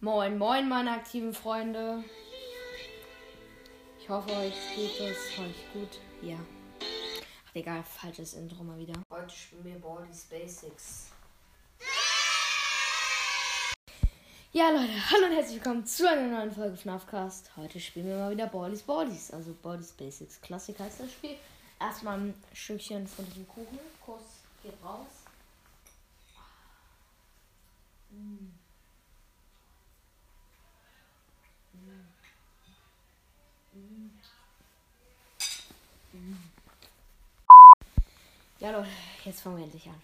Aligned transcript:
Moin, 0.00 0.38
moin, 0.38 0.68
meine 0.68 0.92
aktiven 0.92 1.34
Freunde. 1.34 2.04
Ich 3.98 4.08
hoffe, 4.08 4.30
euch 4.30 4.54
geht 4.76 4.92
es 5.00 5.38
euch 5.40 5.72
gut. 5.72 5.98
Ja. 6.22 6.36
Ach, 7.48 7.54
egal, 7.54 7.82
falsches 7.82 8.34
Intro 8.34 8.62
mal 8.62 8.78
wieder. 8.78 8.92
Heute 9.10 9.34
spielen 9.34 9.64
wir 9.64 9.80
Baldi's 9.80 10.22
Basics. 10.26 11.10
Ja, 14.52 14.70
Leute, 14.70 15.10
hallo 15.10 15.26
und 15.26 15.32
herzlich 15.32 15.56
willkommen 15.56 15.84
zu 15.84 16.08
einer 16.08 16.28
neuen 16.28 16.52
Folge 16.52 16.76
FNAFcast. 16.76 17.56
Heute 17.56 17.80
spielen 17.80 18.06
wir 18.06 18.18
mal 18.18 18.30
wieder 18.30 18.46
Baldi's 18.46 18.82
Baldi's, 18.82 19.32
also 19.32 19.52
Baldi's 19.60 19.90
Basics. 19.90 20.40
Klassik 20.40 20.78
heißt 20.78 21.00
das 21.00 21.10
Spiel. 21.10 21.34
Erstmal 21.80 22.20
ein 22.20 22.34
Stückchen 22.54 23.04
von 23.08 23.26
diesem 23.26 23.48
Kuchen. 23.48 23.80
Kuss 24.06 24.22
geht 24.62 24.74
raus. 24.80 25.08
Mm. 28.10 28.57
Ja, 38.60 38.72
Leute, 38.72 38.88
jetzt 39.24 39.40
fangen 39.40 39.58
wir 39.58 39.64
endlich 39.64 39.86
an. 39.86 40.00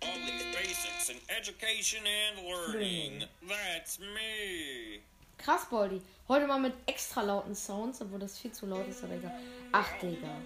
Basics 0.00 1.08
in 1.08 1.16
education 1.26 2.02
and 2.06 2.46
learning. 2.46 3.24
That's 3.48 3.98
me. 3.98 5.00
Krass, 5.38 5.66
Baldi. 5.68 6.00
Heute 6.28 6.46
mal 6.46 6.60
mit 6.60 6.72
extra 6.86 7.22
lauten 7.22 7.56
Sounds, 7.56 8.00
obwohl 8.00 8.20
das 8.20 8.38
viel 8.38 8.52
zu 8.52 8.66
laut 8.66 8.86
ist, 8.86 9.02
aber 9.02 9.14
egal. 9.14 9.40
Ach, 9.72 9.90
Digga. 10.00 10.36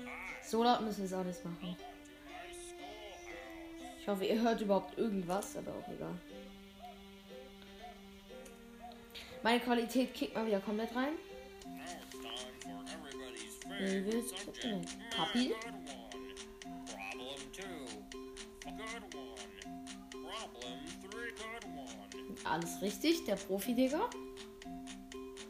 So 0.43 0.65
laut 0.65 0.81
müssen 0.81 1.01
wir 1.01 1.05
es 1.05 1.13
auch 1.13 1.25
nicht 1.25 1.45
machen. 1.45 1.77
Ich 4.01 4.09
hoffe, 4.09 4.25
ihr 4.25 4.41
hört 4.41 4.63
überhaupt 4.63 4.97
irgendwas, 4.97 5.55
aber 5.55 5.73
auch 5.73 5.89
egal. 5.93 6.19
Meine 9.43 9.61
Qualität 9.61 10.15
kickt 10.15 10.35
mal 10.35 10.47
wieder 10.47 10.61
komplett 10.61 10.97
rein. 10.97 11.13
Now 13.69 13.77
it's 13.77 14.33
Alles 22.51 22.81
richtig, 22.83 23.25
der 23.25 23.37
Profi, 23.37 23.75
Digga. 23.75 24.09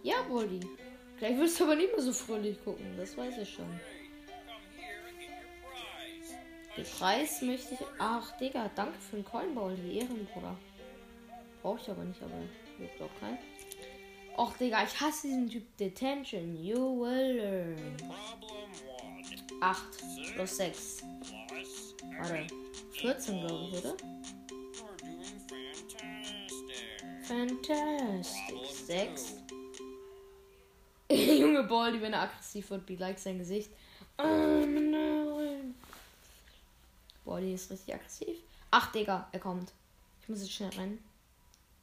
Ja, 0.03 0.23
Baldi. 0.29 0.61
Gleich 1.19 1.37
wirst 1.39 1.59
du 1.59 1.65
aber 1.65 1.75
nicht 1.75 1.93
mehr 1.93 2.03
so 2.03 2.13
fröhlich 2.13 2.63
gucken, 2.65 2.87
das 2.97 3.17
weiß 3.17 3.39
ich 3.39 3.49
schon. 3.49 3.81
Den 6.77 6.85
Preis 6.85 7.43
möchte 7.43 7.75
ich. 7.75 7.81
Ach, 7.99 8.37
Digga, 8.39 8.71
danke 8.75 8.99
für 8.99 9.17
den 9.17 9.25
Coin, 9.25 9.55
Baldi. 9.55 9.99
Ehrenbruder. 9.99 10.57
Brauche 11.63 11.81
ich 11.81 11.91
aber 11.91 12.05
nicht, 12.05 12.23
aber 12.23 12.35
juckt 12.79 13.03
auch 13.03 13.21
kein. 13.21 13.39
Och, 14.37 14.57
Digga, 14.57 14.85
ich 14.85 15.01
hasse 15.01 15.27
diesen 15.27 15.51
Typ 15.51 15.77
Detention. 15.77 16.57
You 16.57 17.01
will 17.01 17.37
learn. 17.37 17.97
Problem 17.97 18.71
one. 18.87 19.61
8 19.61 19.83
plus 20.35 20.57
6. 20.57 21.03
Plus. 21.49 21.97
Warte. 22.17 22.47
14, 22.93 23.41
glaube 23.41 23.65
ich, 23.65 23.79
oder? 23.79 23.97
Fantastic. 27.29 28.57
6. 28.87 29.35
Junge 31.11 31.63
Baldi, 31.65 32.01
wenn 32.01 32.13
er 32.13 32.23
aggressiv 32.23 32.71
wird, 32.71 32.87
be 32.87 32.97
like 32.97 33.19
sein 33.19 33.39
Gesicht. 33.39 33.71
Oh, 34.19 34.65
nein. 34.67 35.75
Baldi 37.25 37.55
ist 37.55 37.71
richtig 37.71 37.95
aggressiv. 37.95 38.37
Ach, 38.71 38.91
Digga, 38.93 39.29
er 39.33 39.41
kommt. 39.41 39.73
Ich 40.23 40.29
muss 40.29 40.41
jetzt 40.41 40.53
schnell 40.53 40.71
rennen. 40.71 41.03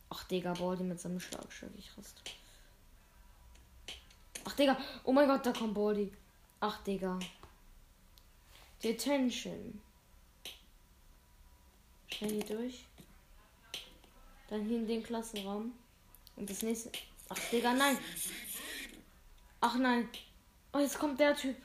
Ach, 0.09 0.23
Digga, 0.25 0.53
Baldi 0.53 0.83
mit 0.83 0.99
seinem 0.99 1.19
Schlagschild. 1.19 1.71
Ich 1.77 1.95
rast. 1.97 2.21
Ach, 4.43 4.55
Digga. 4.55 4.77
Oh 5.03 5.11
mein 5.11 5.27
Gott, 5.27 5.45
da 5.45 5.51
kommt 5.51 5.73
Baldi. 5.73 6.11
Ach, 6.59 6.81
Digga. 6.83 7.19
Detention. 8.83 9.81
Schnell 12.07 12.31
hier 12.31 12.45
durch. 12.45 12.85
Dann 14.50 14.66
hier 14.66 14.78
in 14.78 14.88
den 14.88 15.03
Klassenraum. 15.03 15.73
Und 16.35 16.50
das 16.50 16.61
nächste. 16.61 16.91
Ach, 17.29 17.39
Digga, 17.51 17.73
nein. 17.73 17.97
Ach 19.61 19.75
nein. 19.75 20.09
Oh, 20.73 20.79
jetzt 20.79 21.00
kommt 21.00 21.19
der 21.19 21.35
Typ. 21.35 21.56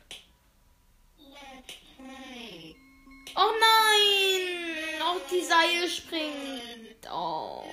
Oh 3.37 3.53
nein! 3.61 5.03
Auch 5.03 5.21
die 5.31 5.43
Seil 5.43 5.89
springt. 5.89 7.09
Oh. 7.13 7.65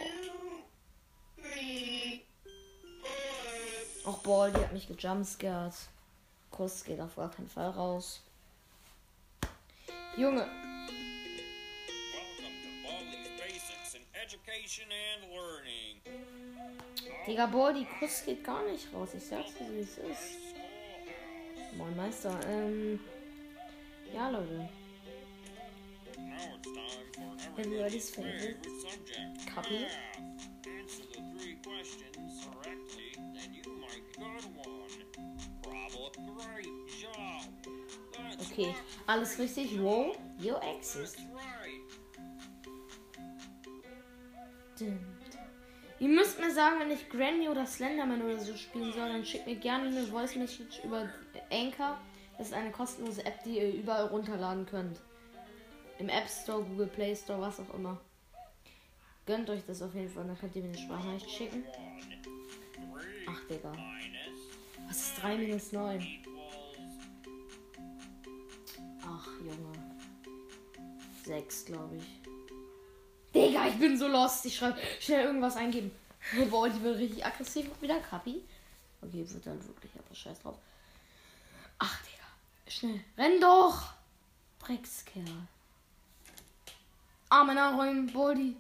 Och, 4.06 4.18
Ball, 4.19 4.51
die 4.51 4.59
hat 4.59 4.74
mich 4.74 4.88
gejumpscared. 4.88 5.74
Kuss 6.51 6.84
geht 6.84 7.00
auf 7.00 7.16
gar 7.16 7.29
keinen 7.29 7.50
Fall 7.50 7.69
raus. 7.72 8.22
Junge, 10.16 10.47
Digga, 17.25 17.45
Ball, 17.45 17.73
die 17.73 17.85
Kuss 17.85 18.23
geht 18.25 18.44
gar 18.44 18.63
nicht 18.66 18.94
raus. 18.94 19.13
Ich 19.13 19.25
sag's 19.25 19.53
dir, 19.53 19.72
wie 19.72 19.79
es 19.79 19.97
ist. 19.97 20.38
Moin 21.78 21.95
Meister, 21.95 22.38
ähm. 22.50 23.00
Ja, 24.13 24.29
Leute. 24.29 24.69
For 27.56 27.61
Everybody's 27.61 28.09
favorite 28.09 28.39
favorite 28.39 28.66
subject. 28.81 29.56
Copy. 29.56 29.79
Math. 29.79 30.17
Answer 30.67 31.03
the 31.13 31.22
three 31.38 31.57
questions 31.63 32.45
correctly, 32.45 33.11
then 33.33 33.53
you 33.53 33.63
might 33.79 34.06
get 34.16 34.45
one. 34.56 35.06
Problem. 35.61 36.11
Great 36.38 36.75
job. 37.01 37.41
That's 38.13 38.51
Okay, 38.51 38.75
alles 39.07 39.38
richtig. 39.38 39.79
Wow, 39.79 40.16
you 40.39 40.56
exist. 40.57 41.17
Dum. 44.79 44.99
Ihr 45.99 46.09
müsst 46.09 46.39
mir 46.39 46.51
sagen, 46.51 46.79
wenn 46.79 46.91
ich 46.91 47.09
Granny 47.09 47.49
oder 47.49 47.65
Slenderman 47.65 48.21
oder 48.21 48.39
so 48.39 48.55
spielen 48.55 48.93
soll, 48.93 49.09
dann 49.09 49.25
schickt 49.25 49.47
mir 49.47 49.55
gerne 49.55 49.88
eine 49.88 50.03
Voice 50.03 50.35
Message 50.35 50.83
über 50.83 51.09
Anchor. 51.51 51.99
Das 52.38 52.47
ist 52.47 52.53
eine 52.53 52.71
kostenlose 52.71 53.25
App, 53.25 53.43
die 53.43 53.57
ihr 53.57 53.73
überall 53.73 54.05
runterladen 54.05 54.67
könnt. 54.67 55.01
Im 55.97 56.09
App 56.09 56.29
Store, 56.29 56.63
Google 56.63 56.88
Play 56.88 57.15
Store, 57.15 57.41
was 57.41 57.59
auch 57.59 57.73
immer. 57.73 57.99
Gönnt 59.25 59.49
euch 59.49 59.65
das 59.65 59.81
auf 59.81 59.95
jeden 59.95 60.09
Fall, 60.09 60.27
dann 60.27 60.38
könnt 60.38 60.55
ihr 60.55 60.61
mir 60.61 60.69
eine 60.69 60.77
Sprachnachricht 60.77 61.29
schicken. 61.31 61.63
Ach, 63.27 63.41
Digga. 63.49 63.73
Was 64.88 64.97
ist 64.97 65.21
3 65.21 65.38
minus 65.38 65.71
9? 65.71 65.99
equals 65.99 66.27
Ach, 69.03 69.27
Junge. 69.39 69.73
6, 71.25 71.65
glaube 71.65 71.95
ich. 71.97 72.26
Digga, 73.33 73.67
ich 73.67 73.77
bin 73.77 73.97
so 73.97 74.07
lost. 74.07 74.45
Ich 74.45 74.55
schreibe 74.55 74.79
schnell 74.99 75.25
irgendwas 75.25 75.55
eingeben. 75.55 75.91
Boah, 76.49 76.69
die 76.69 76.81
wird 76.81 76.97
richtig 76.97 77.25
aggressiv 77.25 77.69
wieder. 77.81 77.99
Kapi. 77.99 78.41
Okay, 79.01 79.25
wird 79.29 79.45
dann 79.45 79.67
wirklich, 79.67 79.91
aber 79.97 80.15
scheiß 80.15 80.39
drauf. 80.41 80.57
Ach, 81.79 81.99
Digga. 82.01 82.71
Schnell. 82.71 83.03
Renn 83.17 83.39
doch! 83.39 83.93
Dreckskerl. 84.59 85.47
Arme 87.29 87.55
nachrollen, 87.55 88.11
Baldi. 88.11 88.55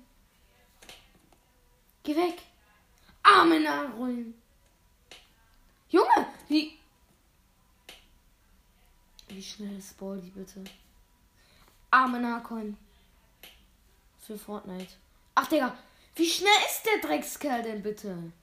Geh 2.03 2.15
weg. 2.15 2.41
Arme 3.23 3.59
nachrollen. 3.59 4.33
Junge, 5.89 6.27
wie. 6.47 6.77
Wie 9.27 9.43
schnell 9.43 9.77
ist 9.77 9.97
Baldi 9.97 10.29
bitte? 10.29 10.63
Arme 11.91 12.19
nachrollen. 12.19 12.77
Für 14.27 14.37
Fortnite. 14.37 14.93
Ach, 15.35 15.47
Digga. 15.47 15.77
Wie 16.15 16.29
schnell 16.29 16.51
ist 16.67 16.83
der 16.85 16.99
Dreckskerl 16.99 17.63
denn 17.63 17.81
bitte? 17.81 18.33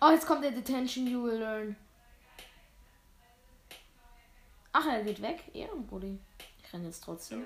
Oh, 0.00 0.10
jetzt 0.10 0.26
kommt 0.26 0.44
der 0.44 0.52
Detention, 0.52 1.08
you 1.08 1.24
will 1.24 1.40
learn. 1.40 1.76
Ach, 4.72 4.86
er 4.86 5.02
geht 5.02 5.20
weg. 5.20 5.42
Ehrenbrudi. 5.52 6.20
Ich 6.62 6.72
renne 6.72 6.86
jetzt 6.86 7.02
trotzdem. 7.02 7.44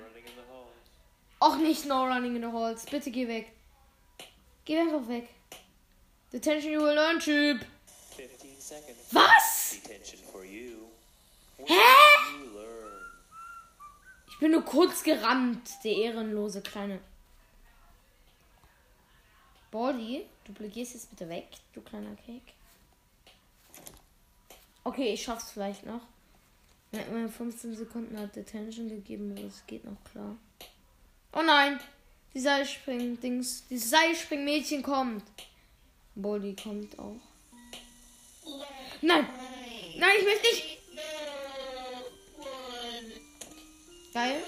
Och, 1.39 1.57
nicht 1.57 1.85
no 1.85 2.05
running 2.05 2.35
in 2.35 2.43
the 2.43 2.55
halls. 2.55 2.85
Bitte 2.85 3.09
geh 3.09 3.27
weg. 3.27 3.53
Geh 4.65 4.77
einfach 4.77 5.07
weg. 5.07 5.29
Detention, 6.31 6.73
you 6.73 6.81
will 6.81 6.93
learn, 6.93 7.19
Typ. 7.19 7.65
15 8.15 8.61
seconds 8.61 8.99
Was? 9.11 9.77
Hä? 11.65 12.46
Ich 14.37 14.41
bin 14.41 14.51
nur 14.51 14.61
kurz 14.61 15.01
gerannt, 15.01 15.67
der 15.83 15.93
ehrenlose 15.93 16.61
kleine. 16.61 16.99
Baldi, 19.71 20.27
du 20.45 20.53
gehst 20.69 20.93
jetzt 20.93 21.09
bitte 21.09 21.27
weg, 21.27 21.47
du 21.73 21.81
kleiner 21.81 22.15
Cake. 22.17 22.53
Okay, 24.83 25.13
ich 25.13 25.23
schaff's 25.23 25.49
vielleicht 25.49 25.87
noch. 25.87 26.01
Er 26.91 26.99
hat 26.99 27.11
mir 27.11 27.27
15 27.27 27.75
Sekunden 27.75 28.15
hat 28.15 28.35
Detention 28.35 28.89
gegeben, 28.89 29.35
es 29.37 29.65
geht 29.65 29.83
noch 29.83 30.03
klar. 30.11 30.37
Oh 31.33 31.41
nein! 31.41 31.79
Die 32.35 32.39
Seilspring-Dings. 32.39 33.65
Die 33.69 33.79
Seilspring-Mädchen 33.79 34.83
kommt. 34.83 35.23
Boldi 36.13 36.55
kommt 36.55 36.99
auch. 36.99 37.19
Nein! 39.01 39.27
Nein, 39.97 40.11
ich 40.19 40.25
möchte 40.25 40.47
nicht! 40.47 40.76
Geil. 44.17 44.43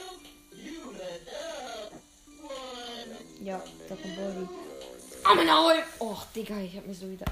Ja, 3.44 3.62
da 3.88 3.95
kommt 3.95 4.16
Boldi. 4.16 4.48
Oh, 5.24 5.36
mein 5.36 5.48
Auge! 5.48 5.83
Och, 6.00 6.25
Digga, 6.36 6.57
ich 6.57 6.75
hab 6.75 6.88
mich 6.88 6.98
so 6.98 7.07
wieder. 7.07 7.25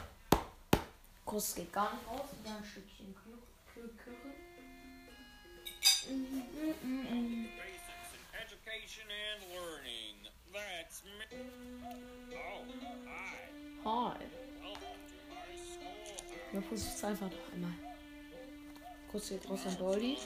Kuss 1.25 1.55
geht 1.55 1.73
gar 1.73 1.91
nicht 1.91 2.07
raus. 2.07 2.29
Da 2.45 2.57
ein 2.57 2.63
Stückchen 2.63 3.15
in 6.09 7.49
education 8.43 9.07
and 9.25 9.41
learning. 9.55 10.17
That's 10.53 11.01
hi. 13.83 14.13
Hi. 14.13 14.15
Wir 16.51 16.71
es 16.71 17.03
einfach 17.03 17.31
noch 17.31 17.53
einmal. 17.53 17.73
Kuss 19.11 19.29
geht 19.29 19.49
raus 19.49 19.65
an 19.65 19.77
Boldi. 19.79 20.17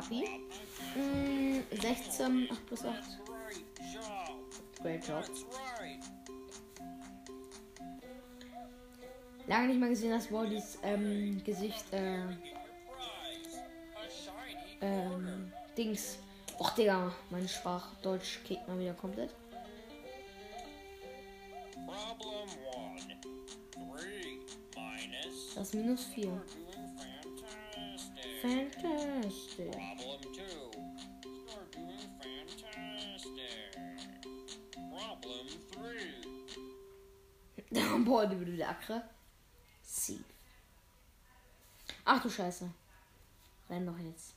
Kapi. 0.00 0.24
Mm, 0.96 1.60
16, 1.70 2.48
8 2.50 2.66
plus 2.66 2.84
8. 2.84 3.18
Great 4.82 5.06
job. 5.06 5.24
Lange 9.46 9.68
nicht 9.68 9.80
mehr 9.80 9.88
gesehen, 9.90 10.12
dass 10.12 10.32
Wallys 10.32 10.78
ähm, 10.82 11.42
Gesicht, 11.44 11.84
äh, 11.92 12.22
ähm, 14.80 15.52
Dings. 15.76 16.18
Och, 16.58 16.70
Digga, 16.70 17.12
mein 17.30 17.46
Sprachdeutsch 17.48 18.42
kickt 18.44 18.66
mal 18.68 18.78
wieder 18.78 18.94
komplett. 18.94 19.34
Das 25.54 25.68
ist 25.68 25.74
minus 25.74 26.04
4. 26.06 26.40
Fantastic. 28.40 29.72
Problem 29.72 30.20
two. 30.32 30.70
You're 31.46 31.68
doing 31.70 32.08
fantastic. 32.22 33.76
Problem 34.72 35.46
three. 35.70 36.14
Boah, 38.04 38.26
die 38.26 38.38
würde 38.38 38.66
Akre. 38.66 39.02
Sie. 39.82 40.24
Ach 42.04 42.22
du 42.22 42.30
Scheiße. 42.30 42.70
Renn 43.68 43.86
doch 43.86 43.98
jetzt. 43.98 44.34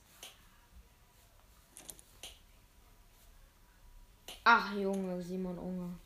Ach 4.44 4.74
Junge, 4.74 5.22
Simon 5.22 5.58
Unge. 5.58 5.98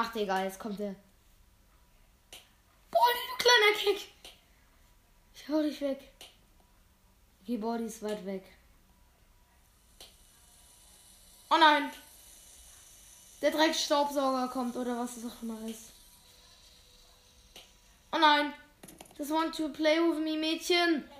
Ach 0.00 0.12
Digga, 0.12 0.44
jetzt 0.44 0.60
kommt 0.60 0.78
der. 0.78 0.94
Boah, 2.88 3.00
du 3.00 3.42
kleiner 3.42 3.76
Kick. 3.76 4.12
Ich 5.34 5.48
hau 5.48 5.60
dich 5.60 5.80
weg. 5.80 5.98
Die 7.48 7.56
Body 7.56 7.86
ist 7.86 8.00
weit 8.04 8.24
weg. 8.24 8.44
Oh 11.50 11.56
nein! 11.58 11.90
Der 13.42 13.50
Dreckstaubsauger 13.50 14.46
kommt 14.46 14.76
oder 14.76 15.00
was 15.00 15.16
es 15.16 15.24
auch 15.24 15.42
immer 15.42 15.68
ist. 15.68 15.90
Oh 18.12 18.18
nein! 18.18 18.52
Das 19.16 19.30
want 19.30 19.56
to 19.56 19.68
play 19.68 19.98
with 19.98 20.20
me 20.20 20.36
Mädchen! 20.36 21.10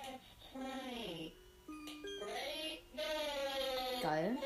Geil. 4.01 4.37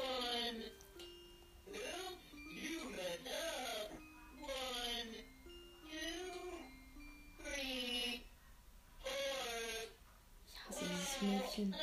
Mädchen. 11.23 11.75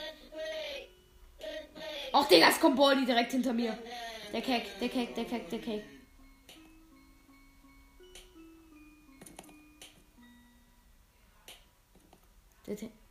Och, 2.12 2.28
Digga, 2.28 2.48
es 2.48 2.60
kommt 2.60 2.76
Baldi 2.76 3.06
direkt 3.06 3.32
hinter 3.32 3.52
mir. 3.52 3.78
Der 4.32 4.42
Keck, 4.42 4.78
der 4.80 4.88
Keck, 4.88 5.14
der 5.14 5.24
Keck, 5.24 5.50
der 5.50 5.60
Keck. 5.60 5.84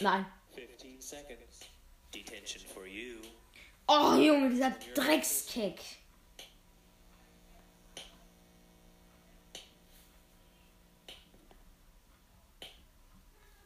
Nein. 0.01 0.25
15 0.55 1.01
seconds. 1.01 1.69
Detention 2.13 2.63
for 2.73 2.85
you. 2.85 3.17
Oh, 3.87 4.15
Junge, 4.15 4.49
dieser 4.49 4.71
Dreckskeck. 4.95 5.79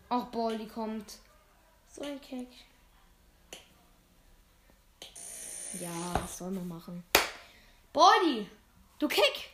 Och, 0.10 0.26
Baldi 0.32 0.68
kommt. 0.68 1.20
So 1.96 2.02
ein 2.02 2.20
Keck. 2.20 2.48
Ja, 5.80 5.90
was 6.16 6.40
soll 6.40 6.50
man 6.50 6.68
machen? 6.68 7.04
Baldi! 7.94 8.50
Du 8.98 9.08
Keck! 9.08 9.52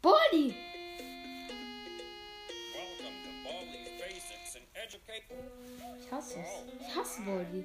Baldi! 0.00 0.54
Ich 6.00 6.12
hasse 6.12 6.38
es. 6.38 6.48
Ich 6.80 6.94
hasse 6.94 7.22
Baldi. 7.22 7.64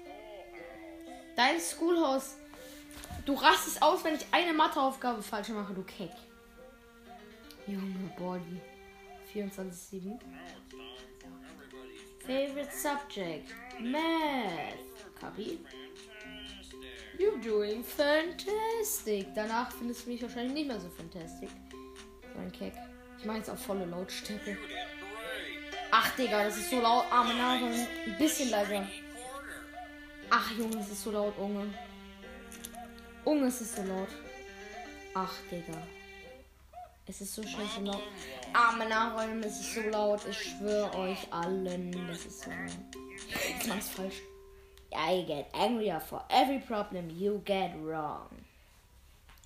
Schoolhouse. 0.00 1.36
Dein 1.36 1.60
Schoolhaus. 1.60 2.36
Du 3.26 3.34
rastest 3.34 3.82
aus, 3.82 4.02
wenn 4.04 4.14
ich 4.14 4.24
eine 4.30 4.54
Matheaufgabe 4.54 5.22
falsch 5.22 5.50
mache, 5.50 5.74
du 5.74 5.82
Keck. 5.82 6.12
Junge 7.66 8.10
Baldi. 8.18 8.58
24-7. 9.34 10.18
Favorite 12.26 12.72
subject. 12.72 13.52
Math. 13.80 14.78
Copy. 15.20 15.60
You're 17.18 17.38
doing 17.38 17.84
fantastic. 17.84 19.34
Danach 19.34 19.70
findest 19.72 20.06
du 20.06 20.10
mich 20.10 20.22
wahrscheinlich 20.22 20.54
nicht 20.54 20.68
mehr 20.68 20.80
so 20.80 20.88
fantastic. 20.88 21.50
So 22.32 22.40
ein 22.40 22.50
Keck. 22.50 22.72
Ich 23.18 23.24
mache 23.24 23.38
jetzt 23.38 23.50
auf 23.50 23.60
volle 23.60 23.84
Lautstärke. 23.84 24.56
Ach, 25.90 26.16
Digga, 26.16 26.44
das 26.44 26.56
ist 26.56 26.70
so 26.70 26.80
laut. 26.80 27.04
Ah, 27.10 27.22
mein 27.22 27.40
ein 27.40 28.18
bisschen 28.18 28.50
leiser. 28.50 28.86
Ach, 30.30 30.50
Junge, 30.58 30.78
es 30.78 30.90
ist 30.90 31.02
so 31.04 31.10
laut, 31.12 31.38
Unge. 31.38 31.72
Unge, 33.24 33.46
es 33.46 33.60
ist 33.60 33.76
so 33.76 33.82
laut. 33.82 34.08
Ach, 35.14 35.32
Digga. 35.50 35.80
Es 37.06 37.20
ist 37.20 37.34
so 37.34 37.42
scheiße 37.42 37.80
laut. 37.82 38.02
Ah, 38.52 38.72
mein 38.78 38.88
Nachräumen, 38.88 39.42
es 39.42 39.60
ist 39.60 39.74
so 39.74 39.80
laut. 39.82 40.26
Ich 40.26 40.38
schwöre 40.38 40.94
euch 40.96 41.32
allen, 41.32 41.92
das 42.08 42.24
ist 42.24 42.40
so 42.40 42.50
laut. 42.50 42.70
Jetzt 43.48 43.68
mach's 43.68 43.88
falsch. 43.90 44.22
I 44.92 45.24
get 45.26 45.46
angrier 45.52 46.00
for 46.00 46.24
every 46.30 46.60
problem 46.60 47.10
you 47.10 47.42
get 47.44 47.72
wrong. 47.82 48.28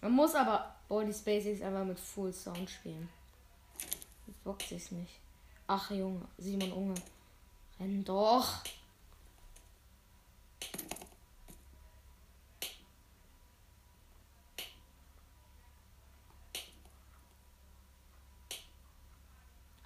Man 0.02 0.12
muss 0.12 0.34
aber 0.34 0.76
Body 0.88 1.12
Basics 1.24 1.62
einfach 1.62 1.84
mit 1.84 1.98
Full 1.98 2.32
Sound 2.32 2.70
spielen. 2.70 3.08
Jetzt 4.26 4.44
bockt 4.44 4.62
sich's 4.62 4.92
nicht. 4.92 5.18
Ach, 5.66 5.90
Junge, 5.90 6.26
Simon 6.38 6.72
Unge. 6.72 6.94
Renn 7.80 8.04
doch. 8.04 8.62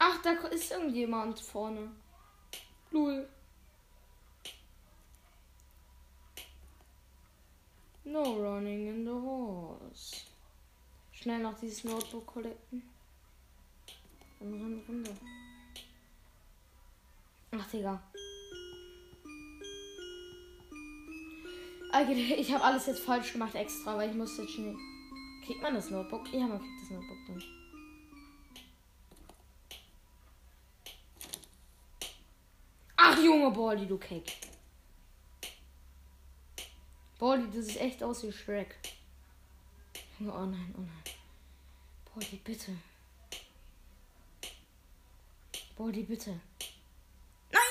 Ach, 0.05 0.21
da 0.23 0.35
ist 0.63 0.71
irgendjemand 0.71 1.41
vorne. 1.41 1.91
Lul. 2.91 3.29
No 8.05 8.23
running 8.23 8.89
in 8.89 9.05
the 9.05 9.11
horse. 9.11 10.17
Schnell 11.13 11.41
noch 11.41 11.59
dieses 11.59 11.85
Notebook 11.85 12.27
collecten. 12.27 12.83
Dann 14.39 14.53
renn 14.53 14.83
runter. 14.89 15.13
Ach, 17.53 17.71
Digga. 17.71 18.03
Eigentlich, 21.93 22.31
Ich 22.39 22.53
habe 22.53 22.65
alles 22.65 22.87
jetzt 22.87 23.01
falsch 23.01 23.33
gemacht 23.33 23.55
extra, 23.55 23.97
weil 23.97 24.11
ich 24.11 24.17
muss 24.17 24.37
jetzt 24.39 24.53
schnell. 24.53 24.77
Kriegt 25.45 25.63
man 25.63 25.75
das 25.75 25.91
Notebook? 25.91 26.33
Ja, 26.33 26.47
man 26.47 26.59
kriegt 26.59 26.83
das 26.83 26.91
Notebook 26.91 27.19
dann. 27.27 27.62
Junge, 33.43 33.57
Baldi, 33.57 33.87
du 33.87 33.99
Keck. 33.99 34.37
Baldi, 37.19 37.47
das 37.57 37.67
ist 37.67 37.81
echt 37.81 38.03
aus 38.03 38.23
wie 38.23 38.33
Shrek. 38.33 38.77
Oh 40.21 40.47
nein, 40.47 40.75
oh 40.79 40.81
nein. 40.81 41.03
Baldi, 42.15 42.37
bitte. 42.45 42.73
Baldi, 45.77 46.03
bitte. 46.05 46.41
Nein! 47.51 47.63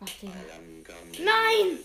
Ach, 0.00 0.08
Digga. 0.20 0.32
Nein! 1.24 1.78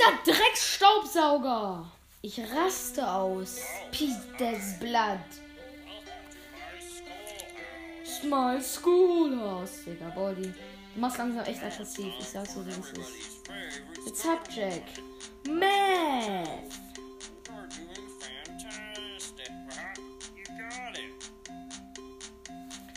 Dieser 0.00 0.34
Drecksstaubsauger! 0.34 1.84
Ich 2.22 2.40
raste 2.40 3.06
aus. 3.06 3.60
Piece 3.92 4.16
des 4.38 4.78
schoolhouse. 4.78 5.20
Small 8.04 8.62
Schoolhouse, 8.62 9.84
Digga, 9.84 10.08
Baldi. 10.10 10.54
Du 10.94 11.00
machst 11.00 11.18
langsam 11.18 11.44
echt 11.44 11.62
aggressiv. 11.62 12.12
Ich 12.18 12.28
sag's 12.28 12.54
so, 12.54 12.64
wie 12.64 12.70
es 12.70 12.78
ist. 12.78 13.46
Favorite 13.46 14.00
The 14.06 14.14
Subject. 14.14 15.02
Math. 15.48 16.48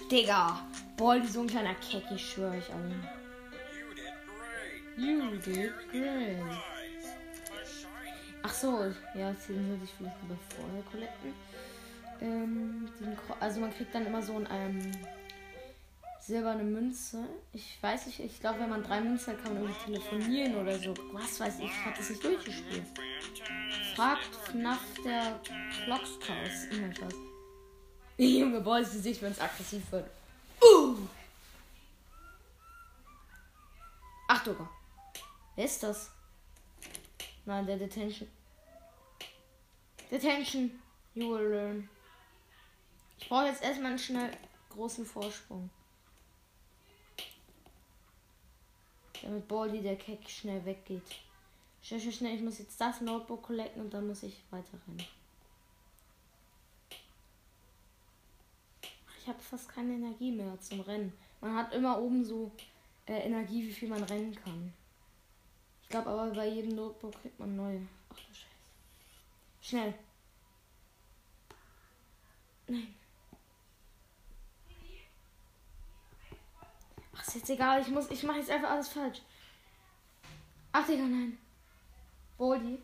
Digga. 0.09 0.65
Baldi, 0.95 1.27
so 1.27 1.41
ein 1.41 1.47
kleiner 1.47 1.75
Keck, 1.75 2.03
ich 2.15 2.31
schwöre 2.31 2.57
euch 2.57 2.69
alle. 2.73 2.95
You 4.95 5.37
did 5.37 5.73
great. 5.91 6.72
Ach 8.45 8.53
so, 8.53 8.83
ja, 9.15 9.31
den 9.31 9.67
sollte 9.69 9.85
ich 9.85 9.93
vielleicht 9.97 10.21
lieber 10.21 10.37
vorher 10.49 10.83
collecten. 10.91 11.33
Ähm, 12.21 12.89
also 13.39 13.61
man 13.61 13.73
kriegt 13.73 13.95
dann 13.95 14.05
immer 14.05 14.21
so 14.21 14.35
ein 14.35 14.47
ähm, 14.51 14.91
silberne 16.19 16.63
Münze. 16.63 17.23
Ich 17.53 17.81
weiß 17.81 18.05
nicht, 18.07 18.19
ich 18.19 18.39
glaube, 18.41 18.59
wenn 18.59 18.69
man 18.69 18.83
drei 18.83 18.99
Münzen 18.99 19.33
hat, 19.33 19.43
kann 19.43 19.53
man 19.53 19.63
irgendwie 19.63 19.85
telefonieren 19.85 20.55
oder 20.57 20.77
so. 20.77 20.93
Was 21.13 21.39
weiß 21.39 21.59
ich, 21.59 21.65
ich 21.65 21.85
habe 21.85 21.95
das 21.97 22.09
nicht 22.09 22.23
durchgespielt. 22.23 22.85
Fragt 23.95 24.35
FNAF 24.49 24.79
der 25.05 25.39
Clockhouse. 25.83 26.67
Oh 26.71 26.75
mein 26.81 26.93
Gott. 26.93 27.15
Junge, 28.17 28.59
boah, 28.59 28.79
ist 28.79 28.93
Gesicht, 28.93 29.21
wenn 29.21 29.31
es 29.31 29.39
aggressiv 29.39 29.89
wird. 29.91 30.09
Uh! 30.61 30.97
Achtung. 34.27 34.67
Wer 35.55 35.65
ist 35.65 35.81
das? 35.81 36.09
Nein, 37.45 37.65
der 37.65 37.77
Detention. 37.77 38.29
Detention. 40.09 40.71
You 41.13 41.29
will 41.31 41.49
learn. 41.49 41.89
Ich 43.19 43.29
brauche 43.29 43.45
jetzt 43.45 43.63
erstmal 43.63 43.91
einen 43.91 43.99
schnell 43.99 44.31
großen 44.69 45.05
Vorsprung. 45.05 45.69
Damit 49.21 49.47
Baldi 49.47 49.81
der 49.81 49.95
Keck 49.95 50.27
schnell 50.29 50.63
weggeht. 50.65 51.01
Schnell, 51.81 51.99
schnell, 51.99 52.13
schnell. 52.13 52.35
Ich 52.35 52.41
muss 52.41 52.59
jetzt 52.59 52.79
das 52.79 53.01
Notebook 53.01 53.43
collecten 53.43 53.81
und 53.81 53.93
dann 53.93 54.07
muss 54.07 54.23
ich 54.23 54.41
weiter 54.51 54.77
rennen. 54.87 55.07
Ich 59.21 59.27
habe 59.29 59.39
fast 59.39 59.69
keine 59.69 59.93
Energie 59.93 60.31
mehr 60.31 60.59
zum 60.59 60.81
Rennen. 60.81 61.13
Man 61.39 61.55
hat 61.55 61.73
immer 61.73 61.97
oben 62.01 62.25
so 62.25 62.51
äh, 63.05 63.19
Energie, 63.19 63.65
wie 63.65 63.71
viel 63.71 63.87
man 63.87 64.03
rennen 64.03 64.35
kann. 64.35 64.73
Glaube 65.93 66.09
aber 66.09 66.31
bei 66.31 66.47
jedem 66.47 66.73
Notebook 66.73 67.21
kriegt 67.21 67.37
man 67.37 67.55
neue. 67.55 67.87
Ach 68.09 68.15
du 68.15 68.33
Scheiße. 68.33 68.47
Schnell. 69.61 69.93
Nein. 72.67 72.95
Ach, 77.15 77.27
ist 77.27 77.35
jetzt 77.35 77.49
egal. 77.51 77.79
Ich 77.79 77.89
muss, 77.89 78.09
ich 78.09 78.23
mache 78.23 78.39
jetzt 78.39 78.49
einfach 78.49 78.71
alles 78.71 78.87
falsch. 78.87 79.21
Ach, 80.71 80.83
Digga, 80.83 81.03
nein. 81.03 81.37
Baldi. 82.39 82.79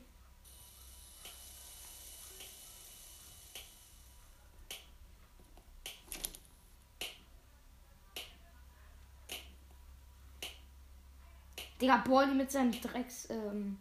Digga, 11.82 11.98
Baldi 11.98 12.34
mit 12.34 12.52
seinem 12.52 12.72
Drecks 12.82 13.30
ähm, 13.30 13.80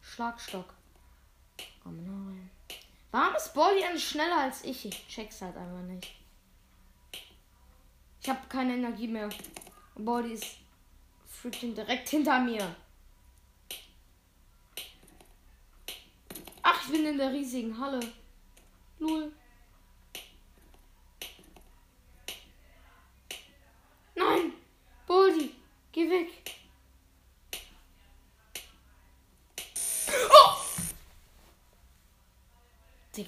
Schlagstock. 0.00 0.74
Oh 1.84 1.90
nein. 1.90 2.50
Warum 3.10 3.34
ist 3.34 3.54
Baldi 3.54 3.84
eigentlich 3.84 4.08
schneller 4.08 4.38
als 4.38 4.64
ich? 4.64 4.86
Ich 4.86 5.08
check's 5.08 5.42
halt 5.42 5.56
einfach 5.56 5.82
nicht. 5.82 6.14
Ich 8.20 8.28
habe 8.28 8.40
keine 8.48 8.74
Energie 8.74 9.08
mehr. 9.08 9.28
Und 9.94 10.30
ist 10.30 10.58
freaking 11.26 11.74
direkt 11.74 12.08
hinter 12.08 12.40
mir. 12.40 12.74
Ach, 16.62 16.84
ich 16.84 16.92
bin 16.92 17.06
in 17.06 17.18
der 17.18 17.32
riesigen 17.32 17.78
Halle. 17.78 18.00
Lul. 18.98 19.32
Nein! 24.14 24.52
Baldi, 25.06 25.54
geh 25.92 26.10
weg. 26.10 26.28
Oh! 30.30 30.56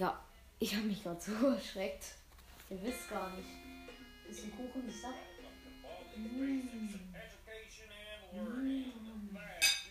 Digga, 0.00 0.18
ich 0.58 0.74
habe 0.74 0.86
mich 0.86 1.02
gerade 1.02 1.20
so 1.20 1.48
erschreckt. 1.54 2.04
Ihr 2.70 2.82
wisst 2.82 3.10
gar 3.10 3.28
nicht. 3.36 3.50
Kuchen, 4.56 4.88
ich 4.88 4.98
sag. 4.98 5.12
Education 6.14 7.90
and 8.32 8.48
Learning. 8.48 8.92
That's 9.34 9.88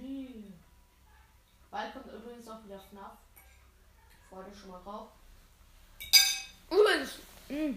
me. 0.00 0.52
Bald 1.68 1.92
kommt 1.92 2.06
übrigens 2.06 2.46
auch 2.48 2.64
wieder 2.64 2.78
FNAF. 2.78 3.18
Freue 4.30 4.44
dich 4.44 4.56
schon 4.56 4.70
mal 4.70 4.80
drauf. 4.84 5.08
Übrigens, 6.70 7.18
mh, 7.48 7.76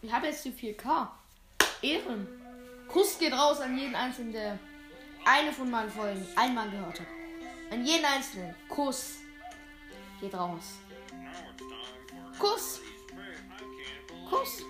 ich 0.00 0.10
habe 0.12 0.26
jetzt 0.28 0.42
die 0.42 0.52
4K. 0.52 1.08
Ehren. 1.82 2.26
Kuss 2.88 3.18
geht 3.18 3.34
raus 3.34 3.60
an 3.60 3.76
jeden 3.76 3.94
Einzelnen, 3.94 4.32
der 4.32 4.58
eine 5.26 5.52
von 5.52 5.70
meinen 5.70 5.90
Folgen 5.90 6.26
einmal 6.34 6.70
gehört 6.70 7.00
hat. 7.00 7.08
An 7.70 7.84
jeden 7.84 8.06
Einzelnen. 8.06 8.54
Kuss 8.70 9.16
geht 10.20 10.34
raus. 10.34 10.78
Kuss. 12.38 12.80
Kuss. 14.28 14.62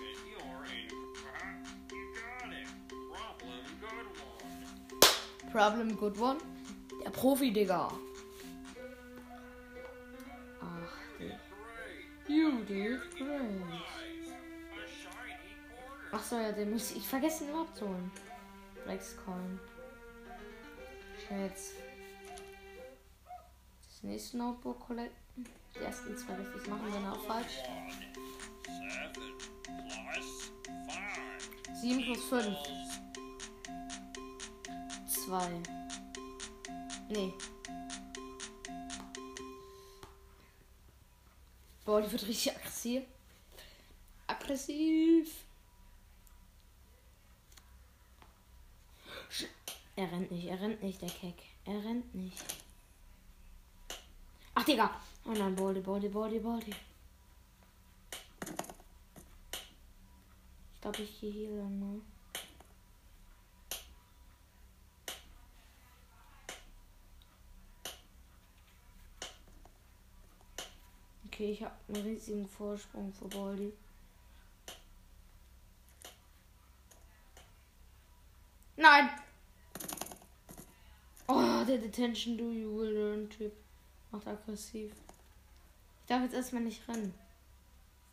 Problem 5.51 5.97
good 5.97 6.19
one. 6.19 6.37
Der 7.03 7.09
Profi, 7.09 7.51
Digga. 7.51 7.91
Ach, 10.61 10.67
Great. 11.17 11.39
you 12.27 12.63
did 12.65 12.99
great. 13.17 13.81
Ach 16.11 16.23
so, 16.23 16.37
ja, 16.37 16.51
den 16.51 16.71
muss 16.71 16.91
ich. 16.91 16.97
Ich 16.97 17.07
vergesse 17.07 17.45
ihn 17.45 17.55
abzuholen. 17.55 18.11
Flexcoin. 18.83 19.59
Schnell 21.25 21.47
jetzt. 21.47 21.73
Das 23.83 24.03
nächste 24.03 24.37
Notebook 24.37 24.79
collecten. 24.79 25.26
Die 25.79 25.83
ersten 25.83 26.17
zwei 26.17 26.33
richtig 26.35 26.67
machen, 26.67 26.91
dann 26.91 27.11
auch 27.11 27.21
falsch. 27.25 27.63
Seven 28.65 29.13
plus 29.13 30.49
five 30.49 30.57
7 31.81 32.03
plus 32.03 32.23
5. 32.23 32.87
equals 35.07 35.25
2. 35.25 35.61
Nee. 37.09 37.33
Boah, 41.85 42.01
die 42.01 42.11
wird 42.11 42.27
richtig 42.27 42.55
aggressiv. 42.55 43.03
Aggressiv. 44.27 45.29
Er 49.95 50.11
rennt 50.11 50.31
nicht, 50.31 50.47
er 50.47 50.59
rennt 50.59 50.83
nicht, 50.83 51.01
der 51.01 51.09
Keck. 51.09 51.35
Er 51.65 51.83
rennt 51.83 52.13
nicht. 52.13 52.43
Ach, 54.53 54.63
Digga. 54.63 55.01
Oh 55.29 55.33
nein, 55.33 55.53
Baldi, 55.55 55.81
Baldi, 55.81 56.07
Baldi, 56.07 56.39
Baldi. 56.39 56.73
Ich 60.73 60.81
glaube, 60.81 61.01
ich 61.01 61.19
gehe 61.19 61.31
hier 61.31 61.49
lang, 61.49 61.79
ne? 61.79 62.01
Okay, 71.25 71.51
ich 71.51 71.61
habe 71.61 71.75
einen 71.89 72.03
riesigen 72.03 72.47
Vorsprung 72.47 73.11
vor 73.11 73.29
Baldi. 73.29 73.73
Nein! 78.77 79.09
Oh, 81.27 81.65
der 81.67 81.79
Detention 81.79 82.37
Do 82.37 82.49
You 82.49 82.77
Will 82.77 82.93
Learn 82.93 83.29
Typ. 83.29 83.51
Macht 84.09 84.25
aggressiv. 84.25 84.93
Ich 86.07 86.09
darf 86.09 86.23
jetzt 86.23 86.35
erstmal 86.35 86.63
nicht 86.63 86.87
rennen. 86.87 87.13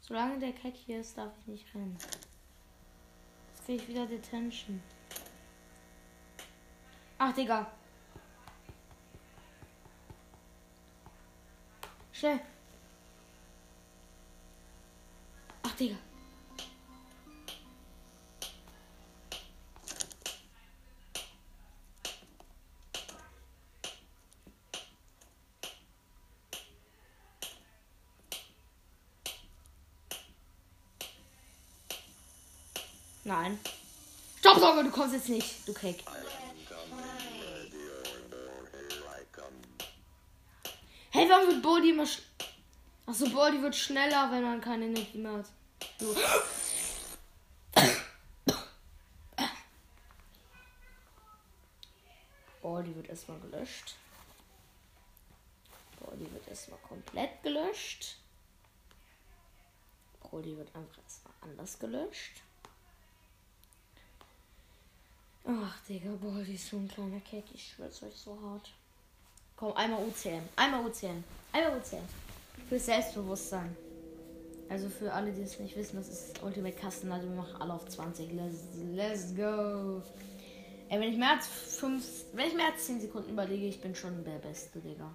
Solange 0.00 0.40
der 0.40 0.52
Keck 0.52 0.74
hier 0.74 0.98
ist, 0.98 1.16
darf 1.16 1.30
ich 1.38 1.46
nicht 1.46 1.72
rennen. 1.76 1.96
Jetzt 3.52 3.64
kriege 3.64 3.80
ich 3.80 3.88
wieder 3.88 4.04
Detention. 4.04 4.82
Ach, 7.18 7.32
Digga. 7.32 7.70
Schnell. 12.10 12.40
Ach, 15.62 15.76
Digga. 15.76 15.96
Nein. 33.25 33.59
Sorge, 34.43 34.85
du 34.85 34.90
kommst 34.90 35.14
jetzt 35.14 35.28
nicht, 35.28 35.66
du 35.66 35.73
Keck. 35.73 36.04
Hey, 41.11 41.28
warum 41.28 41.49
wird 41.49 41.62
Body 41.62 41.90
immer 41.90 42.07
sch 42.07 42.23
Achso, 43.07 43.28
Body 43.28 43.61
wird 43.62 43.76
schneller, 43.76 44.31
wenn 44.31 44.43
man 44.43 44.61
keine 44.61 44.87
Energie 44.87 45.19
mehr 45.19 45.33
hat. 45.33 45.47
So. 45.99 46.16
Body 52.62 52.97
wird 52.97 53.09
erstmal 53.11 53.38
gelöscht. 53.40 53.95
Body 56.00 56.33
wird 56.33 56.49
erstmal 56.49 56.78
komplett 56.81 57.43
gelöscht. 57.43 58.16
Body 60.31 60.57
wird 60.57 60.75
einfach 60.75 60.99
erstmal 61.02 61.35
anders 61.43 61.78
gelöscht. 61.78 62.43
Ach, 65.46 65.78
Digga, 65.86 66.10
Body 66.22 66.54
ist 66.54 66.70
so 66.70 66.78
ein 66.78 66.88
kleiner 66.88 67.20
Keck. 67.20 67.44
Ich 67.52 67.72
schwör's 67.72 68.02
euch 68.02 68.16
so 68.16 68.38
hart. 68.40 68.70
Komm, 69.56 69.72
einmal 69.76 70.02
UCM. 70.02 70.42
Einmal 70.56 70.86
UCM. 70.86 71.22
Einmal 71.52 71.78
UCM. 71.78 72.04
Für 72.68 72.78
Selbstbewusstsein. 72.78 73.76
Also 74.70 74.88
für 74.88 75.12
alle, 75.12 75.30
die 75.32 75.42
es 75.42 75.58
nicht 75.60 75.76
wissen, 75.76 75.96
das 75.96 76.08
ist 76.08 76.42
Ultimate 76.42 76.74
Custom. 76.74 77.12
Also 77.12 77.28
wir 77.28 77.36
machen 77.36 77.60
alle 77.60 77.74
auf 77.74 77.86
20. 77.86 78.32
Let's, 78.32 78.56
let's 78.94 79.36
go. 79.36 80.02
Ey, 80.88 80.98
wenn 80.98 81.12
ich 81.12 81.18
mehr 81.18 81.32
als 81.32 81.46
5, 81.46 82.04
wenn 82.32 82.48
ich 82.48 82.54
mehr 82.54 82.72
als 82.72 82.86
10 82.86 83.02
Sekunden 83.02 83.30
überlege, 83.30 83.66
ich 83.66 83.80
bin 83.82 83.94
schon 83.94 84.24
der 84.24 84.38
Beste, 84.38 84.80
Digga. 84.80 85.10